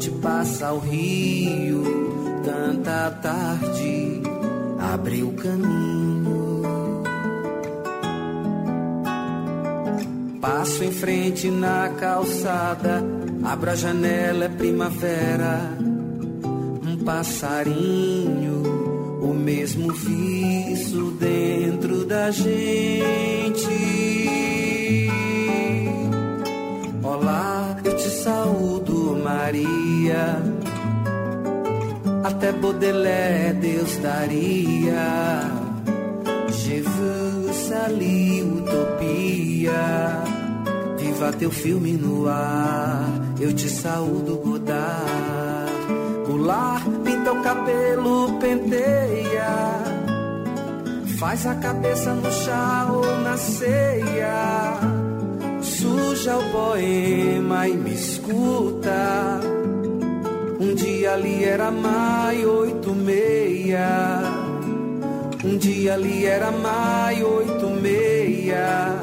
Ponte, 0.00 0.10
passa 0.22 0.72
o 0.72 0.78
rio, 0.78 1.82
canta 2.42 3.06
a 3.06 3.10
tarde, 3.10 4.22
abre 4.78 5.22
o 5.22 5.32
caminho. 5.32 6.62
Passo 10.40 10.84
em 10.84 10.90
frente 10.90 11.50
na 11.50 11.90
calçada, 11.90 13.04
abro 13.44 13.70
a 13.70 13.74
janela, 13.74 14.46
é 14.46 14.48
primavera. 14.48 15.76
Um 16.82 16.96
passarinho, 17.04 18.62
o 19.22 19.34
mesmo 19.34 19.92
viço 19.92 21.10
dentro 21.12 22.06
da 22.06 22.30
gente. 22.30 23.90
Olá, 27.02 27.76
eu 27.84 27.96
te 27.96 28.08
saúdo, 28.08 28.89
Maria. 29.20 30.42
Até 32.24 32.52
Baudelaire 32.52 33.54
Deus 33.54 33.96
daria. 33.98 35.42
Je 36.48 36.80
veux 36.80 37.52
salir 37.52 38.42
utopia. 38.44 40.22
Viva 40.98 41.32
teu 41.32 41.50
filme 41.50 41.92
no 41.92 42.28
ar. 42.28 43.08
Eu 43.40 43.52
te 43.52 43.68
saúdo, 43.68 44.36
Godard. 44.36 45.70
Pular, 46.26 46.82
pinta 47.04 47.32
o 47.32 47.42
cabelo, 47.42 48.38
penteia. 48.38 49.80
Faz 51.18 51.46
a 51.46 51.54
cabeça 51.56 52.14
no 52.14 52.30
chá 52.32 52.88
ou 52.90 53.20
na 53.20 53.36
ceia. 53.36 54.89
Suja 56.20 56.36
o 56.36 56.50
poema 56.50 57.66
e 57.66 57.72
me 57.72 57.94
escuta. 57.94 59.40
Um 60.60 60.74
dia 60.74 61.14
ali 61.14 61.44
era 61.44 61.70
maio, 61.70 62.58
oito 62.58 62.94
meia. 62.94 64.20
Um 65.42 65.56
dia 65.56 65.94
ali 65.94 66.26
era 66.26 66.50
maio, 66.50 67.36
oito 67.36 67.70
meia. 67.70 68.96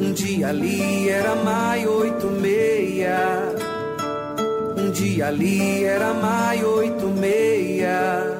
Um 0.00 0.12
dia 0.12 0.48
ali 0.48 1.08
era 1.08 1.36
maio, 1.36 1.92
oito 1.92 2.26
meia. 2.26 3.54
Um 4.76 4.90
dia 4.90 5.28
ali 5.28 5.84
era 5.84 6.12
maio, 6.12 6.74
oito 6.76 7.06
meia. 7.06 8.36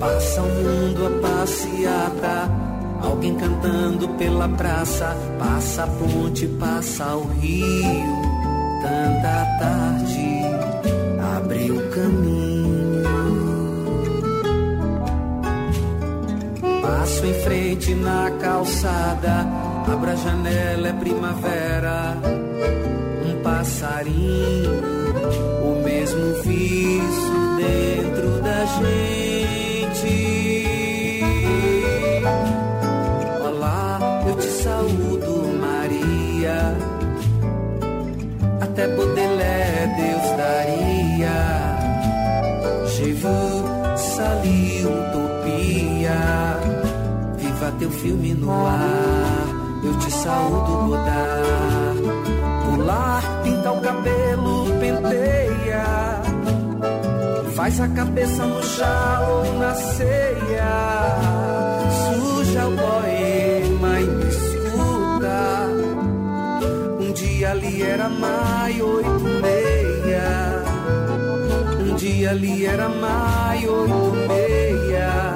Passa 0.00 0.42
o 0.42 0.48
mundo 0.48 1.06
a 1.06 1.10
passeata, 1.20 2.67
alguém 3.00 3.34
cantando 3.36 4.08
pela 4.10 4.48
praça. 4.48 5.16
Passa 5.38 5.84
a 5.84 5.86
ponte, 5.86 6.46
passa 6.46 7.16
o 7.16 7.26
rio, 7.40 8.22
canta 8.82 9.28
a 9.28 9.58
tarde, 9.58 10.40
abre 11.36 11.70
o 11.70 11.90
caminho. 11.90 12.58
Passo 16.82 17.26
em 17.26 17.34
frente 17.42 17.94
na 17.94 18.30
calçada, 18.40 19.46
abra 19.92 20.12
a 20.12 20.16
janela, 20.16 20.88
é 20.88 20.92
primavera. 20.92 22.16
Um 23.24 23.42
passarinho, 23.42 24.72
o 25.62 25.82
mesmo 25.84 26.42
viço 26.42 27.56
dentro 27.56 28.42
da 28.42 28.64
gente. 28.66 30.37
Até 38.78 38.86
Baudelaire 38.94 39.88
Deus 39.96 40.36
daria. 40.36 41.38
Je 42.86 43.12
salir 43.96 44.86
utopia. 44.86 46.20
Viva 47.38 47.72
teu 47.80 47.90
filme 47.90 48.34
no 48.34 48.66
ar. 48.68 49.82
Eu 49.82 49.98
te 49.98 50.12
saúdo, 50.12 50.90
Godard. 50.90 52.02
Pular, 52.66 53.42
pinta 53.42 53.72
o 53.72 53.80
cabelo, 53.80 54.66
penteia. 54.78 56.22
Faz 57.56 57.80
a 57.80 57.88
cabeça 57.88 58.46
no 58.46 58.62
chá 58.62 59.26
ou 59.28 59.58
na 59.58 59.74
ceia. 59.74 60.70
Suja 62.14 62.68
o 62.68 62.76
poema 62.76 63.17
dia 67.48 67.52
ali 67.52 67.82
era 67.82 68.08
maio, 68.10 68.96
oito 68.96 69.24
meia. 69.40 70.64
Um 71.80 71.94
dia 71.96 72.30
ali 72.30 72.66
era 72.66 72.88
maio 72.88 73.72
oito 73.72 74.28
meia. 74.28 75.34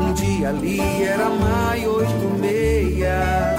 Um 0.00 0.12
dia 0.14 0.48
ali 0.50 0.80
era 1.02 1.28
maio 1.30 1.96
oito 1.96 2.38
meia. 2.38 3.56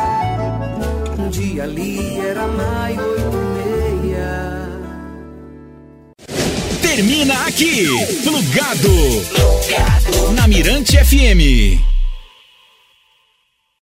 Um 1.18 1.30
dia 1.30 1.64
ali 1.64 2.20
era 2.20 2.48
maio 2.48 3.02
oito 3.02 3.38
meia. 3.58 4.70
Termina 6.82 7.46
aqui, 7.48 7.86
Plugado. 8.24 8.96
Na 10.36 10.48
Mirante 10.48 10.98
FM. 10.98 11.89